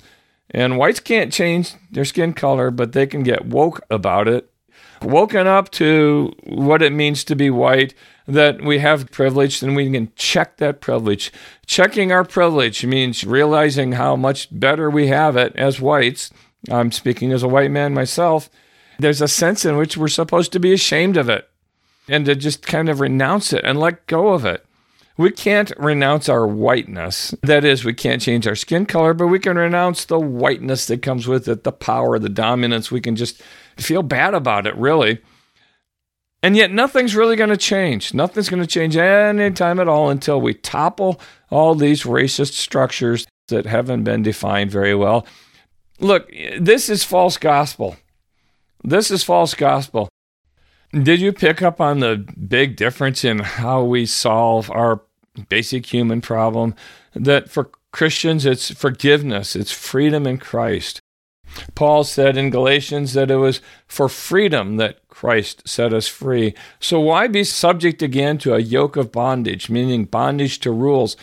And 0.51 0.77
whites 0.77 0.99
can't 0.99 1.33
change 1.33 1.73
their 1.91 2.05
skin 2.05 2.33
color, 2.33 2.71
but 2.71 2.93
they 2.93 3.05
can 3.05 3.23
get 3.23 3.45
woke 3.45 3.81
about 3.89 4.27
it. 4.27 4.51
Woken 5.01 5.47
up 5.47 5.69
to 5.71 6.33
what 6.43 6.81
it 6.81 6.91
means 6.91 7.23
to 7.25 7.35
be 7.35 7.49
white, 7.49 7.93
that 8.27 8.61
we 8.61 8.79
have 8.79 9.11
privilege, 9.11 9.59
then 9.59 9.73
we 9.73 9.89
can 9.91 10.11
check 10.15 10.57
that 10.57 10.81
privilege. 10.81 11.31
Checking 11.65 12.11
our 12.11 12.23
privilege 12.23 12.85
means 12.85 13.23
realizing 13.23 13.93
how 13.93 14.15
much 14.15 14.47
better 14.51 14.89
we 14.89 15.07
have 15.07 15.35
it 15.37 15.55
as 15.55 15.81
whites. 15.81 16.31
I'm 16.69 16.91
speaking 16.91 17.31
as 17.31 17.43
a 17.43 17.47
white 17.47 17.71
man 17.71 17.93
myself. 17.93 18.49
There's 18.99 19.21
a 19.21 19.27
sense 19.27 19.65
in 19.65 19.77
which 19.77 19.97
we're 19.97 20.09
supposed 20.09 20.51
to 20.51 20.59
be 20.59 20.73
ashamed 20.73 21.17
of 21.17 21.29
it 21.29 21.49
and 22.07 22.25
to 22.25 22.35
just 22.35 22.67
kind 22.67 22.89
of 22.89 22.99
renounce 22.99 23.53
it 23.53 23.63
and 23.63 23.79
let 23.79 24.05
go 24.07 24.29
of 24.29 24.45
it. 24.45 24.65
We 25.17 25.31
can't 25.31 25.71
renounce 25.77 26.29
our 26.29 26.47
whiteness. 26.47 27.33
That 27.41 27.65
is, 27.65 27.83
we 27.83 27.93
can't 27.93 28.21
change 28.21 28.47
our 28.47 28.55
skin 28.55 28.85
color, 28.85 29.13
but 29.13 29.27
we 29.27 29.39
can 29.39 29.57
renounce 29.57 30.05
the 30.05 30.19
whiteness 30.19 30.85
that 30.87 31.01
comes 31.01 31.27
with 31.27 31.47
it, 31.47 31.63
the 31.63 31.71
power, 31.71 32.19
the 32.19 32.29
dominance. 32.29 32.89
We 32.89 33.01
can 33.01 33.17
just 33.17 33.41
feel 33.77 34.01
bad 34.01 34.33
about 34.33 34.65
it, 34.65 34.75
really. 34.75 35.19
And 36.41 36.55
yet, 36.55 36.71
nothing's 36.71 37.17
really 37.17 37.35
going 37.35 37.49
to 37.49 37.57
change. 37.57 38.13
Nothing's 38.13 38.49
going 38.49 38.61
to 38.61 38.67
change 38.67 38.95
any 38.95 39.51
time 39.51 39.79
at 39.81 39.89
all 39.89 40.09
until 40.09 40.39
we 40.39 40.53
topple 40.53 41.19
all 41.49 41.75
these 41.75 42.03
racist 42.03 42.53
structures 42.53 43.27
that 43.49 43.65
haven't 43.65 44.05
been 44.05 44.23
defined 44.23 44.71
very 44.71 44.95
well. 44.95 45.27
Look, 45.99 46.31
this 46.57 46.87
is 46.87 47.03
false 47.03 47.35
gospel. 47.35 47.97
This 48.83 49.11
is 49.11 49.23
false 49.23 49.53
gospel. 49.53 50.09
Did 50.91 51.19
you 51.19 51.31
pick 51.31 51.61
up 51.61 51.79
on 51.79 51.99
the 51.99 52.25
big 52.47 52.75
difference 52.75 53.23
in 53.23 53.39
how 53.39 53.83
we 53.83 54.05
solve 54.05 54.71
our 54.71 55.01
basic 55.47 55.85
human 55.85 56.21
problem? 56.21 56.73
That 57.13 57.49
for 57.49 57.69
Christians, 57.91 58.45
it's 58.45 58.71
forgiveness, 58.71 59.55
it's 59.55 59.71
freedom 59.71 60.25
in 60.25 60.37
Christ. 60.37 61.01
Paul 61.75 62.03
said 62.03 62.37
in 62.37 62.51
Galatians 62.51 63.13
that 63.13 63.31
it 63.31 63.37
was 63.37 63.61
for 63.87 64.07
freedom 64.07 64.77
that 64.77 65.07
Christ 65.07 65.67
set 65.67 65.93
us 65.93 66.07
free. 66.07 66.53
So 66.79 66.99
why 66.99 67.27
be 67.27 67.43
subject 67.43 68.01
again 68.01 68.37
to 68.39 68.53
a 68.53 68.59
yoke 68.59 68.95
of 68.95 69.11
bondage, 69.11 69.69
meaning 69.69 70.05
bondage 70.05 70.59
to 70.59 70.71
rules? 70.71 71.17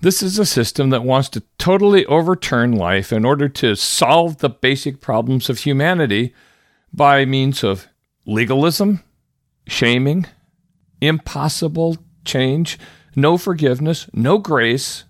This 0.00 0.22
is 0.22 0.38
a 0.38 0.46
system 0.46 0.90
that 0.90 1.04
wants 1.04 1.28
to 1.30 1.42
totally 1.58 2.06
overturn 2.06 2.72
life 2.72 3.12
in 3.12 3.24
order 3.24 3.48
to 3.48 3.76
solve 3.76 4.38
the 4.38 4.50
basic 4.50 5.00
problems 5.00 5.48
of 5.48 5.60
humanity 5.60 6.34
by 6.92 7.24
means 7.24 7.64
of 7.64 7.88
legalism, 8.26 9.02
shaming, 9.66 10.26
impossible 11.00 11.96
change, 12.24 12.78
no 13.16 13.36
forgiveness, 13.36 14.08
no 14.12 14.38
grace, 14.38 15.04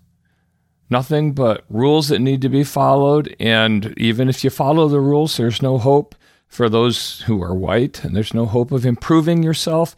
nothing 0.89 1.33
but 1.33 1.65
rules 1.69 2.09
that 2.09 2.19
need 2.19 2.41
to 2.41 2.49
be 2.49 2.63
followed. 2.63 3.35
And 3.39 3.93
even 3.97 4.29
if 4.29 4.43
you 4.43 4.49
follow 4.49 4.87
the 4.87 4.99
rules, 4.99 5.37
there's 5.37 5.61
no 5.61 5.77
hope 5.77 6.15
for 6.47 6.69
those 6.69 7.21
who 7.21 7.41
are 7.41 7.55
white, 7.55 8.03
and 8.03 8.15
there's 8.15 8.33
no 8.33 8.45
hope 8.45 8.71
of 8.71 8.85
improving 8.85 9.41
yourself. 9.41 9.95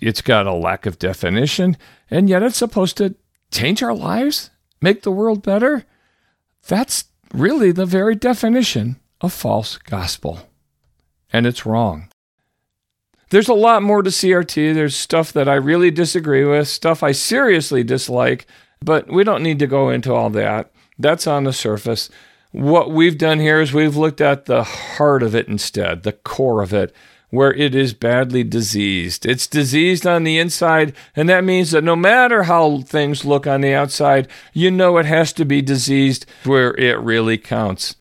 It's 0.00 0.22
got 0.22 0.46
a 0.46 0.54
lack 0.54 0.86
of 0.86 0.98
definition, 0.98 1.76
and 2.10 2.28
yet 2.28 2.42
it's 2.42 2.58
supposed 2.58 2.96
to 2.98 3.16
change 3.50 3.82
our 3.82 3.94
lives, 3.94 4.50
make 4.80 5.02
the 5.02 5.10
world 5.10 5.42
better. 5.42 5.84
That's 6.68 7.06
really 7.34 7.72
the 7.72 7.86
very 7.86 8.14
definition 8.14 9.00
of 9.20 9.32
false 9.32 9.78
gospel. 9.78 10.48
And 11.32 11.46
it's 11.46 11.66
wrong. 11.66 12.08
There's 13.30 13.48
a 13.48 13.54
lot 13.54 13.82
more 13.82 14.02
to 14.02 14.10
CRT. 14.10 14.72
There's 14.74 14.94
stuff 14.94 15.32
that 15.32 15.48
I 15.48 15.54
really 15.54 15.90
disagree 15.90 16.44
with, 16.44 16.68
stuff 16.68 17.02
I 17.02 17.12
seriously 17.12 17.82
dislike, 17.82 18.46
but 18.80 19.08
we 19.08 19.24
don't 19.24 19.42
need 19.42 19.58
to 19.58 19.66
go 19.66 19.90
into 19.90 20.14
all 20.14 20.30
that. 20.30 20.70
That's 20.98 21.26
on 21.26 21.44
the 21.44 21.52
surface. 21.52 22.08
What 22.52 22.90
we've 22.90 23.18
done 23.18 23.40
here 23.40 23.60
is 23.60 23.72
we've 23.72 23.96
looked 23.96 24.20
at 24.20 24.44
the 24.44 24.62
heart 24.62 25.22
of 25.22 25.34
it 25.34 25.48
instead, 25.48 26.04
the 26.04 26.12
core 26.12 26.62
of 26.62 26.72
it, 26.72 26.94
where 27.30 27.52
it 27.52 27.74
is 27.74 27.92
badly 27.92 28.44
diseased. 28.44 29.26
It's 29.26 29.48
diseased 29.48 30.06
on 30.06 30.24
the 30.24 30.38
inside, 30.38 30.94
and 31.16 31.28
that 31.28 31.44
means 31.44 31.72
that 31.72 31.84
no 31.84 31.96
matter 31.96 32.44
how 32.44 32.82
things 32.82 33.24
look 33.24 33.46
on 33.46 33.60
the 33.60 33.74
outside, 33.74 34.28
you 34.52 34.70
know 34.70 34.96
it 34.98 35.06
has 35.06 35.32
to 35.34 35.44
be 35.44 35.60
diseased 35.60 36.26
where 36.44 36.74
it 36.76 36.98
really 37.00 37.38
counts. 37.38 37.96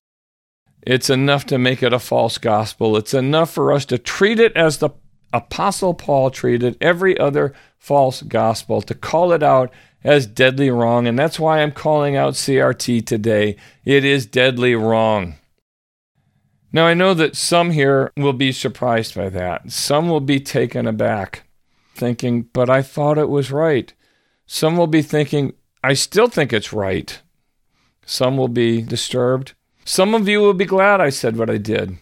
It's 0.86 1.10
enough 1.10 1.45
to 1.48 1.58
make 1.58 1.82
it 1.82 1.93
a 1.93 2.00
false 2.00 2.38
gospel. 2.38 2.95
It's 2.95 3.13
enough 3.13 3.52
for 3.52 3.71
us 3.71 3.86
to 3.86 3.98
treat 3.98 4.39
it 4.39 4.56
as 4.56 4.78
the 4.78 4.91
Apostle 5.34 5.93
Paul 5.93 6.30
treated 6.30 6.78
every 6.80 7.17
other 7.17 7.54
false 7.78 8.21
gospel, 8.21 8.82
to 8.84 8.93
call 8.93 9.34
it 9.34 9.43
out 9.43 9.71
as 10.04 10.28
deadly 10.28 10.69
wrong. 10.69 11.08
And 11.08 11.19
that's 11.19 11.39
why 11.39 11.62
I'm 11.62 11.71
calling 11.71 12.15
out 12.15 12.36
CRT 12.36 13.06
today. 13.06 13.58
It 13.84 14.06
is 14.06 14.26
deadly 14.26 14.76
wrong. 14.76 15.36
Now, 16.71 16.86
I 16.86 16.93
know 16.93 17.13
that 17.13 17.36
some 17.36 17.71
here 17.71 18.12
will 18.15 18.34
be 18.34 18.52
surprised 18.52 19.15
by 19.15 19.30
that. 19.30 19.71
Some 19.71 20.08
will 20.08 20.21
be 20.21 20.39
taken 20.39 20.88
aback, 20.88 21.48
thinking, 21.95 22.43
but 22.54 22.69
I 22.69 22.82
thought 22.82 23.17
it 23.17 23.30
was 23.30 23.52
right. 23.52 23.93
Some 24.45 24.78
will 24.78 24.88
be 24.88 25.02
thinking, 25.02 25.54
I 25.84 25.93
still 25.93 26.28
think 26.28 26.54
it's 26.54 26.74
right. 26.74 27.21
Some 28.06 28.38
will 28.38 28.48
be 28.50 28.82
disturbed. 28.82 29.54
Some 29.86 30.15
of 30.15 30.28
you 30.28 30.39
will 30.39 30.54
be 30.54 30.65
glad 30.65 31.00
I 31.00 31.10
said 31.10 31.38
what 31.38 31.50
I 31.50 31.58
did. 31.58 32.00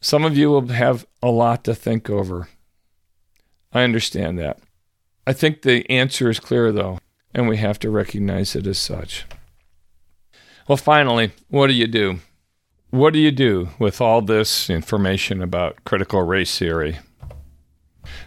Some 0.00 0.24
of 0.24 0.36
you 0.36 0.48
will 0.48 0.68
have 0.68 1.06
a 1.22 1.30
lot 1.30 1.62
to 1.64 1.74
think 1.74 2.08
over. 2.08 2.48
I 3.72 3.82
understand 3.82 4.38
that. 4.38 4.58
I 5.26 5.34
think 5.34 5.60
the 5.60 5.88
answer 5.90 6.30
is 6.30 6.40
clear, 6.40 6.72
though, 6.72 6.98
and 7.34 7.46
we 7.46 7.58
have 7.58 7.78
to 7.80 7.90
recognize 7.90 8.56
it 8.56 8.66
as 8.66 8.78
such. 8.78 9.26
Well, 10.66 10.78
finally, 10.78 11.32
what 11.48 11.66
do 11.66 11.74
you 11.74 11.86
do? 11.86 12.20
What 12.90 13.12
do 13.12 13.18
you 13.18 13.30
do 13.30 13.68
with 13.78 14.00
all 14.00 14.22
this 14.22 14.70
information 14.70 15.42
about 15.42 15.84
critical 15.84 16.22
race 16.22 16.58
theory? 16.58 16.98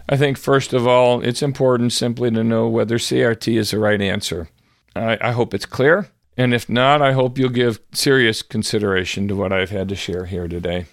I 0.08 0.16
think, 0.16 0.38
first 0.38 0.74
of 0.74 0.86
all, 0.86 1.22
it's 1.22 1.42
important 1.42 1.94
simply 1.94 2.30
to 2.30 2.44
know 2.44 2.68
whether 2.68 3.00
CRT 3.00 3.58
is 3.58 3.72
the 3.72 3.80
right 3.80 4.00
answer. 4.00 4.50
I, 4.96 5.18
I, 5.22 5.32
hope 5.32 5.54
it's 5.56 5.66
clear. 5.66 6.10
And 6.38 6.54
if 6.54 6.70
not, 6.70 7.02
I 7.02 7.12
hope 7.14 7.38
you'll 7.38 7.50
give 7.50 7.82
serious 7.94 8.42
consideration 8.42 9.28
to 9.28 9.36
what 9.36 9.52
I've 9.52 9.70
had 9.70 9.90
to 9.90 9.96
share 9.96 10.26
here 10.26 10.48
today. 10.48 10.86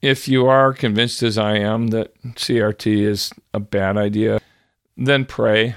If 0.00 0.28
you 0.28 0.46
are 0.46 0.72
convinced, 0.72 1.22
as 1.24 1.36
I 1.36 1.56
am, 1.56 1.88
that 1.88 2.14
CRT 2.22 3.02
is 3.02 3.32
a 3.52 3.58
bad 3.58 3.96
idea, 3.96 4.40
then 4.96 5.24
pray. 5.24 5.74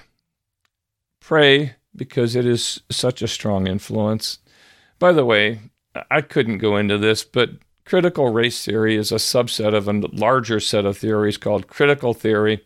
Pray 1.19 1.75
because 1.95 2.35
it 2.35 2.45
is 2.45 2.81
such 2.89 3.21
a 3.21 3.27
strong 3.27 3.67
influence. 3.67 4.39
By 4.99 5.11
the 5.11 5.25
way, 5.25 5.59
I 6.09 6.21
couldn't 6.21 6.59
go 6.59 6.77
into 6.77 6.97
this, 6.97 7.23
but 7.23 7.51
critical 7.83 8.29
race 8.29 8.63
theory 8.63 8.95
is 8.95 9.11
a 9.11 9.15
subset 9.15 9.73
of 9.73 9.87
a 9.87 9.93
larger 10.15 10.59
set 10.59 10.85
of 10.85 10.97
theories 10.97 11.37
called 11.37 11.67
critical 11.67 12.13
theory. 12.13 12.63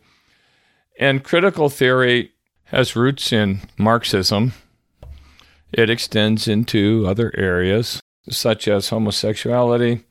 And 1.00 1.24
critical 1.24 1.68
theory 1.68 2.32
has 2.64 2.96
roots 2.96 3.32
in 3.32 3.60
Marxism. 3.78 4.52
It 5.72 5.90
extends 5.90 6.48
into 6.48 7.04
other 7.06 7.32
areas 7.36 8.00
such 8.28 8.66
as 8.66 8.88
homosexuality 8.88 10.04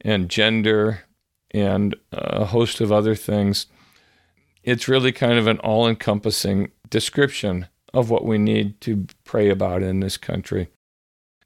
and 0.00 0.28
gender 0.28 1.04
and 1.52 1.94
a 2.12 2.46
host 2.46 2.80
of 2.80 2.90
other 2.90 3.14
things. 3.14 3.66
It's 4.62 4.88
really 4.88 5.12
kind 5.12 5.38
of 5.38 5.46
an 5.46 5.58
all 5.58 5.88
encompassing 5.88 6.70
description 6.88 7.68
of 7.92 8.10
what 8.10 8.24
we 8.24 8.38
need 8.38 8.80
to 8.82 9.06
pray 9.24 9.48
about 9.48 9.82
in 9.82 10.00
this 10.00 10.16
country 10.16 10.68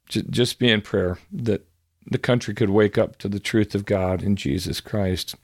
just 0.07 0.59
be 0.59 0.69
in 0.69 0.81
prayer 0.81 1.17
that 1.31 1.67
the 2.05 2.17
country 2.17 2.53
could 2.53 2.69
wake 2.69 2.97
up 2.97 3.17
to 3.17 3.27
the 3.27 3.39
truth 3.39 3.73
of 3.73 3.85
God 3.85 4.21
in 4.21 4.35
Jesus 4.35 4.79
Christ. 4.79 5.35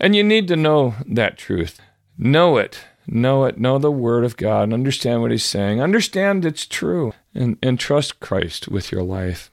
And 0.00 0.16
you 0.16 0.24
need 0.24 0.48
to 0.48 0.56
know 0.56 0.94
that 1.06 1.38
truth. 1.38 1.80
Know 2.18 2.56
it. 2.56 2.80
Know 3.06 3.44
it. 3.44 3.58
Know 3.58 3.78
the 3.78 3.90
Word 3.90 4.24
of 4.24 4.36
God. 4.36 4.64
and 4.64 4.74
Understand 4.74 5.22
what 5.22 5.30
He's 5.30 5.44
saying. 5.44 5.80
Understand 5.80 6.44
it's 6.44 6.66
true. 6.66 7.12
And, 7.34 7.58
and 7.62 7.78
trust 7.78 8.20
Christ 8.20 8.68
with 8.68 8.92
your 8.92 9.02
life. 9.02 9.50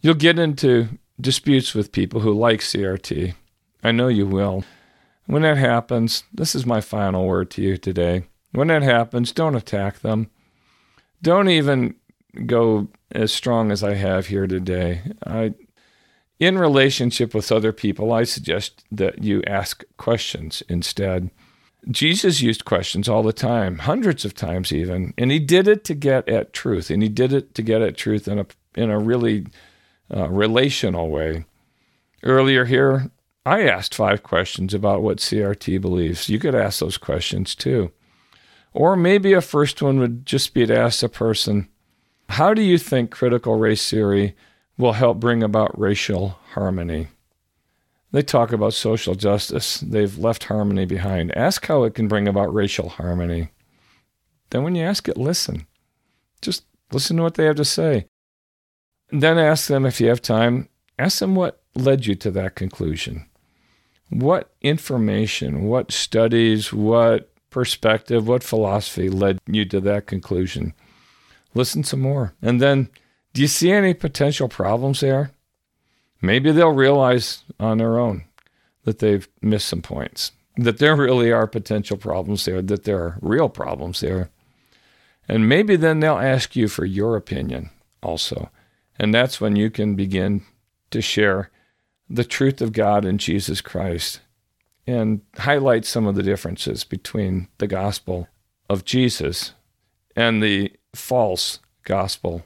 You'll 0.00 0.14
get 0.14 0.38
into 0.38 0.88
disputes 1.20 1.74
with 1.74 1.92
people 1.92 2.20
who 2.20 2.32
like 2.32 2.60
CRT. 2.60 3.34
I 3.82 3.92
know 3.92 4.08
you 4.08 4.26
will. 4.26 4.64
When 5.26 5.42
that 5.42 5.56
happens, 5.56 6.24
this 6.32 6.54
is 6.54 6.64
my 6.64 6.80
final 6.80 7.26
word 7.26 7.50
to 7.52 7.62
you 7.62 7.76
today. 7.76 8.24
When 8.52 8.68
that 8.68 8.82
happens, 8.82 9.32
don't 9.32 9.56
attack 9.56 10.00
them. 10.00 10.30
Don't 11.22 11.48
even 11.48 11.94
go 12.44 12.88
as 13.12 13.32
strong 13.32 13.70
as 13.70 13.82
I 13.82 13.94
have 13.94 14.26
here 14.26 14.46
today. 14.46 15.02
I, 15.26 15.54
in 16.38 16.58
relationship 16.58 17.34
with 17.34 17.50
other 17.50 17.72
people, 17.72 18.12
I 18.12 18.24
suggest 18.24 18.84
that 18.92 19.22
you 19.22 19.42
ask 19.46 19.84
questions 19.96 20.62
instead. 20.68 21.30
Jesus 21.90 22.40
used 22.40 22.64
questions 22.64 23.08
all 23.08 23.22
the 23.22 23.32
time, 23.32 23.78
hundreds 23.78 24.24
of 24.24 24.34
times 24.34 24.72
even, 24.72 25.14
and 25.16 25.30
he 25.30 25.38
did 25.38 25.68
it 25.68 25.84
to 25.84 25.94
get 25.94 26.28
at 26.28 26.52
truth, 26.52 26.90
and 26.90 27.02
he 27.02 27.08
did 27.08 27.32
it 27.32 27.54
to 27.54 27.62
get 27.62 27.82
at 27.82 27.96
truth 27.96 28.26
in 28.26 28.38
a 28.40 28.46
in 28.74 28.90
a 28.90 28.98
really 28.98 29.46
uh, 30.14 30.28
relational 30.28 31.08
way. 31.08 31.44
Earlier 32.22 32.64
here, 32.64 33.10
I 33.44 33.62
asked 33.62 33.94
five 33.94 34.22
questions 34.22 34.74
about 34.74 35.02
what 35.02 35.18
CRT 35.18 35.80
believes. 35.80 36.28
You 36.28 36.38
could 36.38 36.54
ask 36.54 36.80
those 36.80 36.98
questions 36.98 37.54
too. 37.54 37.92
Or 38.72 38.96
maybe 38.96 39.32
a 39.32 39.40
first 39.40 39.80
one 39.80 39.98
would 40.00 40.26
just 40.26 40.52
be 40.52 40.66
to 40.66 40.76
ask 40.76 41.02
a 41.02 41.08
person, 41.08 41.68
how 42.28 42.52
do 42.52 42.60
you 42.60 42.76
think 42.76 43.10
critical 43.10 43.56
race 43.56 43.88
theory 43.88 44.34
will 44.76 44.92
help 44.92 45.18
bring 45.18 45.42
about 45.42 45.78
racial 45.78 46.38
harmony? 46.52 47.08
They 48.16 48.22
talk 48.22 48.50
about 48.50 48.72
social 48.72 49.14
justice. 49.14 49.76
They've 49.76 50.16
left 50.16 50.44
harmony 50.44 50.86
behind. 50.86 51.36
Ask 51.36 51.66
how 51.66 51.82
it 51.82 51.94
can 51.94 52.08
bring 52.08 52.26
about 52.26 52.54
racial 52.54 52.88
harmony. 52.88 53.50
Then, 54.48 54.62
when 54.62 54.74
you 54.74 54.84
ask 54.84 55.06
it, 55.06 55.18
listen. 55.18 55.66
Just 56.40 56.64
listen 56.90 57.18
to 57.18 57.22
what 57.24 57.34
they 57.34 57.44
have 57.44 57.56
to 57.56 57.64
say. 57.66 58.06
then 59.10 59.36
ask 59.36 59.68
them 59.68 59.84
if 59.84 60.00
you 60.00 60.08
have 60.08 60.22
time, 60.22 60.70
ask 60.98 61.18
them 61.18 61.34
what 61.34 61.60
led 61.74 62.06
you 62.06 62.14
to 62.14 62.30
that 62.30 62.54
conclusion. 62.54 63.26
What 64.08 64.50
information, 64.62 65.64
what 65.64 65.92
studies, 65.92 66.72
what 66.72 67.30
perspective, 67.50 68.26
what 68.26 68.42
philosophy 68.42 69.10
led 69.10 69.40
you 69.46 69.66
to 69.66 69.80
that 69.82 70.06
conclusion? 70.06 70.72
listen 71.52 71.84
some 71.84 72.00
more. 72.00 72.32
And 72.40 72.62
then, 72.62 72.88
do 73.34 73.42
you 73.42 73.48
see 73.48 73.72
any 73.72 73.92
potential 73.92 74.48
problems 74.48 75.00
there? 75.00 75.32
Maybe 76.26 76.50
they'll 76.50 76.72
realize 76.72 77.44
on 77.60 77.78
their 77.78 77.98
own 77.98 78.24
that 78.82 78.98
they've 78.98 79.28
missed 79.40 79.68
some 79.68 79.80
points, 79.80 80.32
that 80.56 80.78
there 80.78 80.96
really 80.96 81.30
are 81.30 81.46
potential 81.46 81.96
problems 81.96 82.44
there, 82.44 82.60
that 82.62 82.82
there 82.82 82.98
are 82.98 83.18
real 83.22 83.48
problems 83.48 84.00
there. 84.00 84.30
And 85.28 85.48
maybe 85.48 85.76
then 85.76 86.00
they'll 86.00 86.18
ask 86.18 86.56
you 86.56 86.66
for 86.66 86.84
your 86.84 87.16
opinion 87.16 87.70
also. 88.02 88.50
And 88.98 89.14
that's 89.14 89.40
when 89.40 89.54
you 89.54 89.70
can 89.70 89.94
begin 89.94 90.42
to 90.90 91.00
share 91.00 91.50
the 92.10 92.24
truth 92.24 92.60
of 92.60 92.72
God 92.72 93.04
and 93.04 93.20
Jesus 93.20 93.60
Christ 93.60 94.20
and 94.84 95.20
highlight 95.38 95.84
some 95.84 96.06
of 96.06 96.16
the 96.16 96.22
differences 96.24 96.82
between 96.82 97.46
the 97.58 97.66
gospel 97.68 98.28
of 98.68 98.84
Jesus 98.84 99.52
and 100.16 100.42
the 100.42 100.72
false 100.92 101.60
gospel, 101.84 102.44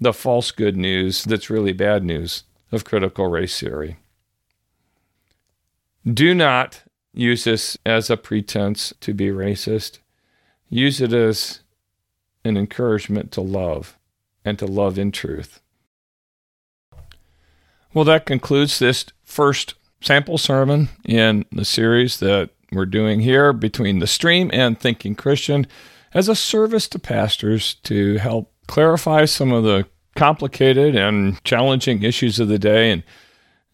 the 0.00 0.12
false 0.12 0.50
good 0.50 0.76
news 0.76 1.22
that's 1.22 1.50
really 1.50 1.72
bad 1.72 2.02
news 2.04 2.42
of 2.72 2.84
critical 2.84 3.26
race 3.26 3.58
theory. 3.58 3.96
Do 6.04 6.34
not 6.34 6.82
use 7.12 7.44
this 7.44 7.76
as 7.84 8.10
a 8.10 8.16
pretense 8.16 8.94
to 9.00 9.12
be 9.12 9.28
racist. 9.28 9.98
Use 10.68 11.00
it 11.00 11.12
as 11.12 11.60
an 12.44 12.56
encouragement 12.56 13.32
to 13.32 13.40
love 13.40 13.98
and 14.44 14.58
to 14.58 14.66
love 14.66 14.98
in 14.98 15.12
truth. 15.12 15.60
Well, 17.92 18.04
that 18.04 18.24
concludes 18.24 18.78
this 18.78 19.04
first 19.24 19.74
sample 20.00 20.38
sermon 20.38 20.88
in 21.04 21.44
the 21.50 21.64
series 21.64 22.20
that 22.20 22.50
we're 22.72 22.86
doing 22.86 23.20
here 23.20 23.52
between 23.52 23.98
the 23.98 24.06
stream 24.06 24.50
and 24.52 24.78
Thinking 24.78 25.16
Christian 25.16 25.66
as 26.14 26.28
a 26.28 26.36
service 26.36 26.88
to 26.88 26.98
pastors 26.98 27.74
to 27.82 28.16
help 28.18 28.52
clarify 28.68 29.24
some 29.24 29.52
of 29.52 29.64
the 29.64 29.86
complicated 30.14 30.96
and 30.96 31.42
challenging 31.44 32.02
issues 32.02 32.40
of 32.40 32.48
the 32.48 32.58
day, 32.58 32.90
and 32.90 33.02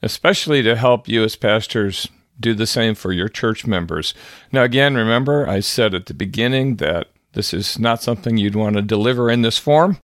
especially 0.03 0.63
to 0.63 0.77
help 0.77 1.09
you 1.09 1.25
as 1.25 1.37
pastors 1.37 2.09
do 2.39 2.55
the 2.55 2.67
same 2.67 2.95
for 2.95 3.13
your 3.13 3.29
church 3.29 3.67
members. 3.67 4.15
Now, 4.53 4.63
again, 4.63 4.95
remember, 4.95 5.49
I 5.49 5.61
said 5.61 5.95
at 5.95 6.07
the 6.07 6.15
beginning 6.15 6.77
that 6.77 7.09
this 7.33 7.55
is 7.55 7.79
not 7.79 8.03
something 8.03 8.37
you'd 8.37 8.55
want 8.55 8.77
to 8.77 8.83
deliver 8.83 9.31
in 9.31 9.43
this 9.43 9.59
form, 9.59 9.99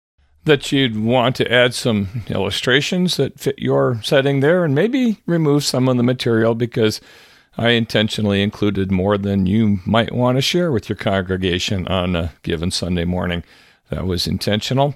that 0.46 0.72
you'd 0.72 0.98
want 0.98 1.36
to 1.38 1.52
add 1.52 1.74
some 1.74 2.24
illustrations 2.30 3.18
that 3.18 3.39
fit 3.39 3.58
your 3.60 4.02
setting 4.04 4.39
there, 4.39 4.63
and 4.63 4.76
maybe 4.76 5.22
remove 5.26 5.63
some 5.63 5.88
of 5.88 5.98
the 5.98 6.04
material 6.04 6.56
because 6.56 7.02
I 7.58 7.70
intentionally 7.72 8.42
included 8.42 8.92
more 8.92 9.18
than 9.18 9.46
you 9.46 9.80
might 9.86 10.13
want 10.13 10.38
to 10.38 10.42
share 10.42 10.72
with 10.72 10.88
your 10.88 10.96
congregation 10.96 11.88
on 11.88 12.15
a 12.15 12.32
given 12.44 12.72
Sunday 12.72 13.06
morning. 13.06 13.44
That 13.89 14.06
was 14.06 14.28
intentional. 14.28 14.96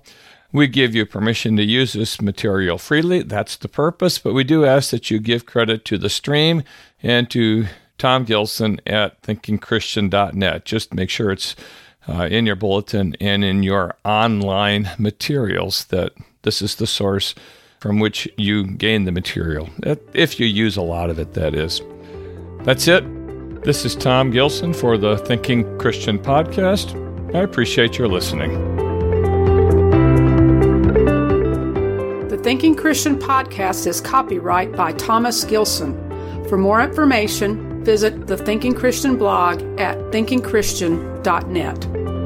We 0.53 0.67
give 0.67 0.93
you 0.93 1.07
permission 1.07 1.57
to 1.57 1.63
use 1.63 1.93
this 1.93 2.21
material 2.21 2.77
freely. 2.77 3.23
That's 3.23 3.57
the 3.57 3.67
purpose, 3.67 4.19
but 4.19 4.33
we 4.33 4.43
do 4.43 4.65
ask 4.65 4.91
that 4.91 5.09
you 5.09 5.19
give 5.19 5.47
credit 5.47 5.83
to 5.85 5.97
the 5.97 6.09
stream 6.09 6.61
and 7.01 7.29
to 7.31 7.65
Tom 7.97 8.23
Gilson 8.23 8.79
at 8.85 9.19
thinkingchristian.net. 9.23 10.65
Just 10.65 10.93
make 10.93 11.09
sure 11.09 11.31
it's 11.31 11.55
uh, 12.07 12.27
in 12.29 12.45
your 12.45 12.55
bulletin 12.55 13.15
and 13.19 13.43
in 13.43 13.63
your 13.63 13.95
online 14.05 14.91
materials 14.99 15.85
that 15.85 16.13
this 16.43 16.61
is 16.61 16.75
the 16.75 16.87
source 16.87 17.33
from 17.79 17.99
which 17.99 18.29
you 18.37 18.65
gain 18.65 19.03
the 19.03 19.11
material, 19.11 19.69
if 20.13 20.39
you 20.39 20.45
use 20.45 20.77
a 20.77 20.81
lot 20.81 21.09
of 21.09 21.19
it, 21.19 21.33
that 21.33 21.53
is. 21.53 21.81
That's 22.63 22.87
it. 22.87 23.03
This 23.63 23.83
is 23.83 23.95
Tom 23.95 24.31
Gilson 24.31 24.73
for 24.73 24.97
the 24.97 25.17
Thinking 25.17 25.77
Christian 25.79 26.17
podcast. 26.17 26.95
I 27.35 27.39
appreciate 27.39 27.97
your 27.97 28.07
listening. 28.07 28.92
Thinking 32.43 32.75
Christian 32.75 33.17
podcast 33.17 33.87
is 33.87 34.01
copyright 34.01 34.73
by 34.73 34.91
Thomas 34.91 35.45
Gilson. 35.45 35.93
For 36.49 36.57
more 36.57 36.81
information, 36.81 37.81
visit 37.85 38.27
the 38.27 38.35
Thinking 38.35 38.73
Christian 38.73 39.17
blog 39.17 39.61
at 39.79 39.97
thinkingchristian.net. 40.11 42.22